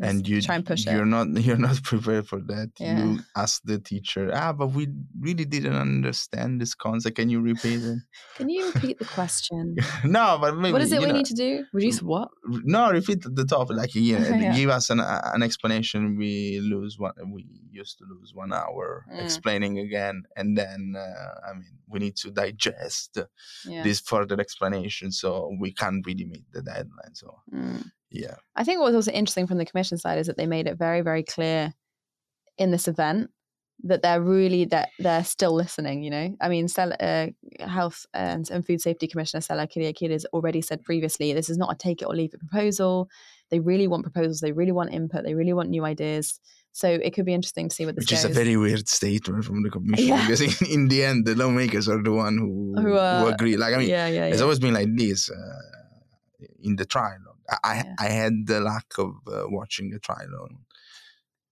and 0.01 0.29
you 0.29 0.41
try 0.41 0.55
and 0.57 0.67
push 0.67 0.87
you're 0.87 1.03
it. 1.03 1.07
not 1.17 1.27
you're 1.47 1.59
not 1.69 1.83
prepared 1.83 2.27
for 2.27 2.41
that 2.41 2.71
Yeah. 2.79 2.99
you 2.99 3.19
ask 3.37 3.63
the 3.65 3.79
teacher 3.79 4.31
ah 4.35 4.53
but 4.53 4.69
we 4.69 4.89
really 5.21 5.45
didn't 5.45 5.75
understand 5.77 6.61
this 6.61 6.75
concept 6.75 7.17
can 7.17 7.29
you 7.29 7.41
repeat 7.41 7.83
it 7.83 7.99
Can 8.39 8.49
you 8.49 8.67
repeat 8.67 9.01
the 9.01 9.05
question? 9.05 9.75
no 10.05 10.39
but 10.41 10.57
maybe 10.57 10.73
what 10.73 10.83
is 10.83 10.93
it 10.93 11.01
we 11.01 11.07
know, 11.07 11.15
need 11.19 11.27
to 11.27 11.35
do? 11.35 11.65
Reduce 11.73 12.01
what? 12.03 12.29
no 12.77 12.91
repeat 12.93 13.21
the 13.41 13.45
topic 13.45 13.77
like 13.77 13.95
yeah, 13.95 14.31
Yeah. 14.37 14.53
give 14.55 14.71
us 14.71 14.91
an, 14.91 15.01
uh, 15.01 15.31
an 15.35 15.43
explanation 15.43 16.17
we 16.17 16.61
lose 16.61 16.95
one 16.99 17.15
we 17.35 17.45
used 17.73 17.99
to 17.99 18.05
lose 18.13 18.31
one 18.35 18.53
hour 18.53 19.05
Mm. 19.13 19.21
explaining 19.25 19.75
again 19.87 20.17
and 20.37 20.57
then 20.61 20.81
uh, 20.97 21.35
i 21.49 21.53
mean 21.59 21.75
we 21.93 21.99
need 22.05 22.17
to 22.23 22.31
digest 22.31 23.19
Yeah. 23.65 23.83
this 23.83 23.99
further 24.01 24.39
explanation 24.41 25.11
so 25.11 25.29
we 25.63 25.73
can't 25.81 26.07
really 26.07 26.27
meet 26.35 26.47
the 26.53 26.63
deadline 26.63 27.15
so 27.23 27.29
Mm. 27.53 27.83
Yeah 28.11 28.37
I 28.57 28.65
think 28.65 28.81
what 28.81 28.87
was 28.87 28.95
also 28.95 29.13
interesting 29.13 29.47
from 29.47 29.59
the 29.59 29.67
commission 29.67 29.99
side 29.99 30.19
is 30.19 30.27
that 30.27 30.37
they 30.37 30.47
made 30.47 30.67
it 30.67 30.77
very, 30.79 31.01
very 31.01 31.23
clear 31.23 31.75
in 32.57 32.71
this 32.71 32.89
event 32.89 33.31
that 33.85 34.03
they're 34.03 34.21
really 34.21 34.65
that 34.65 34.89
they're 34.99 35.23
still 35.25 35.55
listening. 35.55 36.03
You 36.03 36.11
know, 36.11 36.37
I 36.41 36.49
mean, 36.49 36.67
Stella, 36.67 36.97
uh, 36.99 37.27
Health 37.61 38.07
and, 38.13 38.51
and 38.51 38.67
Food 38.67 38.81
Safety 38.81 39.07
Commissioner 39.07 39.41
Stella 39.41 39.69
Kyriakides 39.69 40.25
already 40.33 40.61
said 40.61 40.83
previously 40.83 41.33
this 41.33 41.49
is 41.49 41.57
not 41.59 41.73
a 41.73 41.77
take 41.77 42.03
it 42.03 42.07
or 42.07 42.15
leave 42.17 42.35
it 42.35 42.41
proposal. 42.41 43.09
They 43.51 43.61
really 43.61 43.87
want 43.87 44.03
proposals. 44.03 44.41
They 44.41 44.53
really 44.53 44.73
want 44.73 44.93
input. 44.93 45.25
They 45.25 45.35
really 45.35 45.53
want 45.53 45.71
new 45.71 45.85
ideas. 45.85 46.41
So 46.73 46.89
it 46.89 47.15
could 47.15 47.25
be 47.25 47.35
interesting 47.35 47.69
to 47.69 47.75
see 47.75 47.87
what 47.87 47.95
this 47.95 48.03
which 48.03 48.13
is 48.13 48.25
a 48.25 48.29
very 48.29 48.57
weird 48.57 48.89
statement 48.89 49.45
from 49.45 49.63
the 49.63 49.71
commission 49.71 50.09
Yeah. 50.09 50.21
because 50.27 50.41
in, 50.41 50.69
in 50.71 50.89
the 50.89 51.05
end 51.05 51.27
the 51.27 51.35
lawmakers 51.35 51.89
are 51.89 52.03
the 52.03 52.13
one 52.13 52.37
who 52.39 52.75
Who, 52.77 52.89
who, 52.89 52.95
uh, 52.95 53.31
agree 53.33 53.57
like 53.57 53.75
i 53.75 53.79
mean 53.79 53.89
yeah, 53.89 54.07
yeah, 54.07 54.27
it's 54.27 54.37
yeah. 54.39 54.43
always 54.43 54.59
been 54.61 54.75
like 54.75 54.89
this 54.95 55.31
uh, 55.31 56.47
in 56.63 56.77
the 56.77 56.85
trial 56.85 57.19
I, 57.51 57.57
I 57.65 57.77
Yeah. 57.77 57.95
I 57.99 58.09
had 58.09 58.35
the 58.47 58.61
luck 58.61 58.87
of 58.99 59.11
uh, 59.27 59.45
watching 59.49 59.93
a 59.95 59.99
trial 59.99 60.49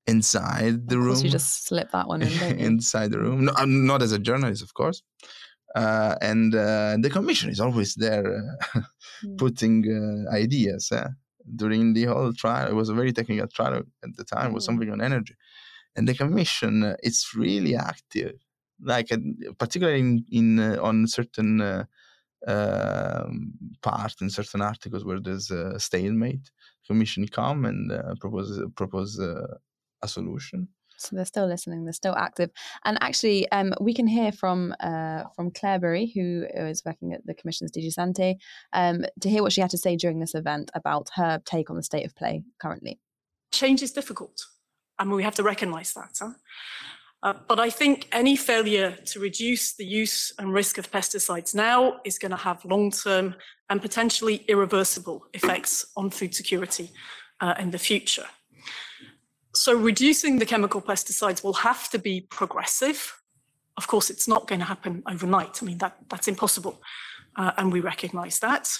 inside 0.06 0.88
the 0.88 0.98
room 0.98 1.24
you 1.24 1.30
just 1.30 1.66
slip 1.66 1.90
that 1.90 2.06
one 2.06 2.22
in, 2.22 2.32
inside 2.58 3.10
the 3.10 3.18
room 3.18 3.44
no, 3.46 3.52
I'm 3.56 3.86
not 3.86 4.02
as 4.02 4.12
a 4.12 4.18
journalist 4.18 4.62
of 4.62 4.72
course 4.74 5.02
uh, 5.74 6.14
and 6.22 6.54
uh, 6.54 6.96
the 7.00 7.10
commission 7.10 7.50
is 7.50 7.60
always 7.60 7.94
there 7.94 8.26
uh, 8.74 8.80
Mm. 9.24 9.38
putting 9.38 9.84
uh, 9.88 10.30
ideas 10.34 10.92
uh, 10.92 11.08
during 11.56 11.94
the 11.94 12.04
whole 12.04 12.32
trial. 12.34 12.68
It 12.70 12.74
was 12.74 12.90
a 12.90 12.94
very 12.94 13.12
technical 13.14 13.48
trial 13.48 13.82
at 14.04 14.16
the 14.16 14.24
time. 14.24 14.50
It 14.50 14.54
was 14.54 14.64
Mm. 14.64 14.66
something 14.66 14.90
on 14.90 15.00
energy, 15.00 15.34
and 15.96 16.06
the 16.08 16.14
commission 16.14 16.82
uh, 16.84 16.96
it's 17.02 17.34
really 17.34 17.74
active, 17.76 18.34
like 18.82 19.08
particularly 19.58 20.00
in, 20.00 20.24
in 20.30 20.58
uh, 20.60 20.78
on 20.82 21.06
certain 21.08 21.60
uh, 21.62 21.84
um, 22.46 23.52
part 23.82 24.14
in 24.20 24.30
certain 24.30 24.62
articles 24.62 25.04
where 25.04 25.20
there's 25.20 25.50
a 25.50 25.78
stalemate. 25.78 26.50
Commission 26.86 27.26
come 27.26 27.64
and 27.64 27.90
uh, 27.90 28.14
propose 28.20 28.60
propose 28.76 29.18
uh, 29.18 29.56
a 30.02 30.08
solution. 30.08 30.68
So 30.98 31.14
they're 31.14 31.24
still 31.24 31.46
listening. 31.46 31.84
They're 31.84 31.92
still 31.92 32.14
active. 32.16 32.50
And 32.84 32.98
actually, 33.00 33.50
um, 33.50 33.74
we 33.80 33.92
can 33.92 34.06
hear 34.06 34.32
from 34.32 34.74
uh, 34.80 35.24
from 35.34 35.50
Claire 35.50 35.78
Bury, 35.78 36.12
who 36.14 36.46
is 36.54 36.82
working 36.84 37.12
at 37.12 37.26
the 37.26 37.34
Commission's 37.34 37.72
DG 37.72 37.92
Sante, 37.92 38.36
um, 38.72 39.04
to 39.20 39.28
hear 39.28 39.42
what 39.42 39.52
she 39.52 39.60
had 39.60 39.70
to 39.70 39.78
say 39.78 39.96
during 39.96 40.20
this 40.20 40.34
event 40.34 40.70
about 40.74 41.10
her 41.14 41.40
take 41.44 41.70
on 41.70 41.76
the 41.76 41.82
state 41.82 42.06
of 42.06 42.14
play 42.14 42.42
currently. 42.60 42.98
change 43.52 43.82
is 43.82 43.92
difficult. 43.92 44.46
I 44.98 45.04
mean, 45.04 45.14
we 45.14 45.22
have 45.22 45.34
to 45.34 45.42
recognize 45.42 45.92
that. 45.92 46.16
Huh? 46.18 46.32
Uh, 47.22 47.34
but 47.48 47.58
I 47.58 47.70
think 47.70 48.08
any 48.12 48.36
failure 48.36 48.92
to 49.06 49.20
reduce 49.20 49.74
the 49.74 49.84
use 49.84 50.32
and 50.38 50.52
risk 50.52 50.78
of 50.78 50.90
pesticides 50.90 51.54
now 51.54 52.00
is 52.04 52.18
going 52.18 52.30
to 52.30 52.36
have 52.36 52.64
long 52.64 52.90
term 52.90 53.34
and 53.68 53.80
potentially 53.80 54.44
irreversible 54.48 55.26
effects 55.32 55.86
on 55.96 56.10
food 56.10 56.34
security 56.34 56.90
uh, 57.40 57.54
in 57.58 57.70
the 57.70 57.78
future. 57.78 58.26
So, 59.54 59.74
reducing 59.74 60.38
the 60.38 60.46
chemical 60.46 60.82
pesticides 60.82 61.42
will 61.42 61.54
have 61.54 61.88
to 61.90 61.98
be 61.98 62.20
progressive. 62.20 63.18
Of 63.78 63.86
course, 63.86 64.10
it's 64.10 64.28
not 64.28 64.46
going 64.46 64.60
to 64.60 64.66
happen 64.66 65.02
overnight. 65.10 65.62
I 65.62 65.66
mean, 65.66 65.78
that, 65.78 65.96
that's 66.08 66.28
impossible. 66.28 66.80
Uh, 67.34 67.52
and 67.56 67.72
we 67.72 67.80
recognize 67.80 68.38
that. 68.40 68.78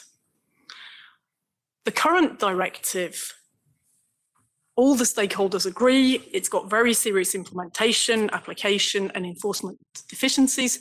The 1.85 1.93
current 1.93 2.39
directive 2.39 3.35
all 4.77 4.95
the 4.95 5.05
stakeholders 5.05 5.67
agree 5.67 6.23
it's 6.33 6.49
got 6.49 6.71
very 6.71 6.93
serious 6.93 7.35
implementation, 7.35 8.31
application, 8.33 9.11
and 9.15 9.25
enforcement 9.25 9.79
deficiencies, 10.09 10.81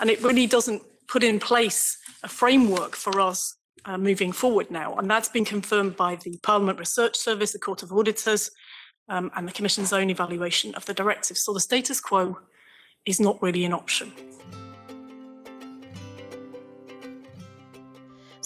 and 0.00 0.10
it 0.10 0.20
really 0.22 0.46
doesn't 0.46 0.82
put 1.08 1.22
in 1.22 1.38
place 1.38 1.96
a 2.24 2.28
framework 2.28 2.96
for 2.96 3.20
us 3.20 3.56
uh, 3.84 3.96
moving 3.96 4.32
forward 4.32 4.70
now. 4.70 4.94
And 4.96 5.08
that's 5.08 5.28
been 5.28 5.44
confirmed 5.44 5.96
by 5.96 6.16
the 6.16 6.38
Parliament 6.42 6.78
Research 6.78 7.16
Service, 7.16 7.52
the 7.52 7.60
Court 7.60 7.84
of 7.84 7.92
Auditors, 7.92 8.50
um, 9.08 9.30
and 9.36 9.46
the 9.46 9.52
Commission's 9.52 9.92
own 9.92 10.10
evaluation 10.10 10.74
of 10.74 10.84
the 10.86 10.94
directive. 10.94 11.38
So 11.38 11.52
the 11.52 11.60
status 11.60 12.00
quo 12.00 12.38
is 13.04 13.20
not 13.20 13.40
really 13.40 13.64
an 13.64 13.72
option. 13.72 14.12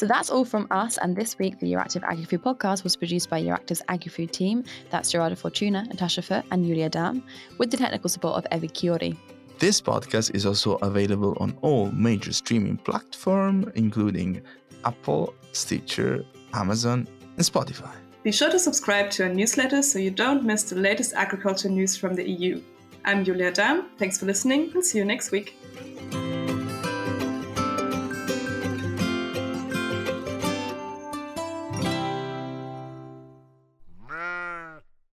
So 0.01 0.07
that's 0.07 0.31
all 0.31 0.47
from 0.47 0.67
us. 0.71 0.97
And 0.97 1.15
this 1.15 1.39
week, 1.39 1.59
the 1.59 1.71
Euractiv 1.75 2.01
AgriFood 2.01 2.39
podcast 2.39 2.85
was 2.85 2.97
produced 2.97 3.29
by 3.29 3.43
Euractiv's 3.43 3.83
AgriFood 3.91 4.31
team. 4.31 4.65
That's 4.89 5.11
Gerardo 5.11 5.37
Fortuna, 5.37 5.85
Natasha 5.85 6.23
Foote, 6.23 6.43
and 6.51 6.65
Julia 6.65 6.89
Dahm, 6.89 7.23
with 7.59 7.71
the 7.71 7.77
technical 7.77 8.09
support 8.09 8.43
of 8.43 8.45
Evi 8.51 8.71
Chiori. 8.73 9.15
This 9.59 9.79
podcast 9.79 10.35
is 10.35 10.47
also 10.47 10.77
available 10.77 11.37
on 11.39 11.55
all 11.61 11.91
major 11.91 12.33
streaming 12.33 12.79
platforms, 12.79 13.67
including 13.75 14.41
Apple, 14.87 15.35
Stitcher, 15.53 16.25
Amazon, 16.55 17.07
and 17.37 17.45
Spotify. 17.45 17.93
Be 18.23 18.33
sure 18.33 18.51
to 18.51 18.59
subscribe 18.59 19.11
to 19.11 19.25
our 19.25 19.29
newsletter 19.29 19.83
so 19.83 19.99
you 19.99 20.11
don't 20.11 20.45
miss 20.45 20.63
the 20.63 20.77
latest 20.77 21.13
agriculture 21.13 21.69
news 21.69 21.95
from 21.99 22.15
the 22.15 22.27
EU. 22.27 22.63
I'm 23.05 23.23
Julia 23.23 23.53
Dahm. 23.53 23.85
Thanks 23.99 24.19
for 24.19 24.25
listening 24.25 24.71
and 24.73 24.83
see 24.83 24.97
you 24.97 25.05
next 25.05 25.31
week. 25.31 25.59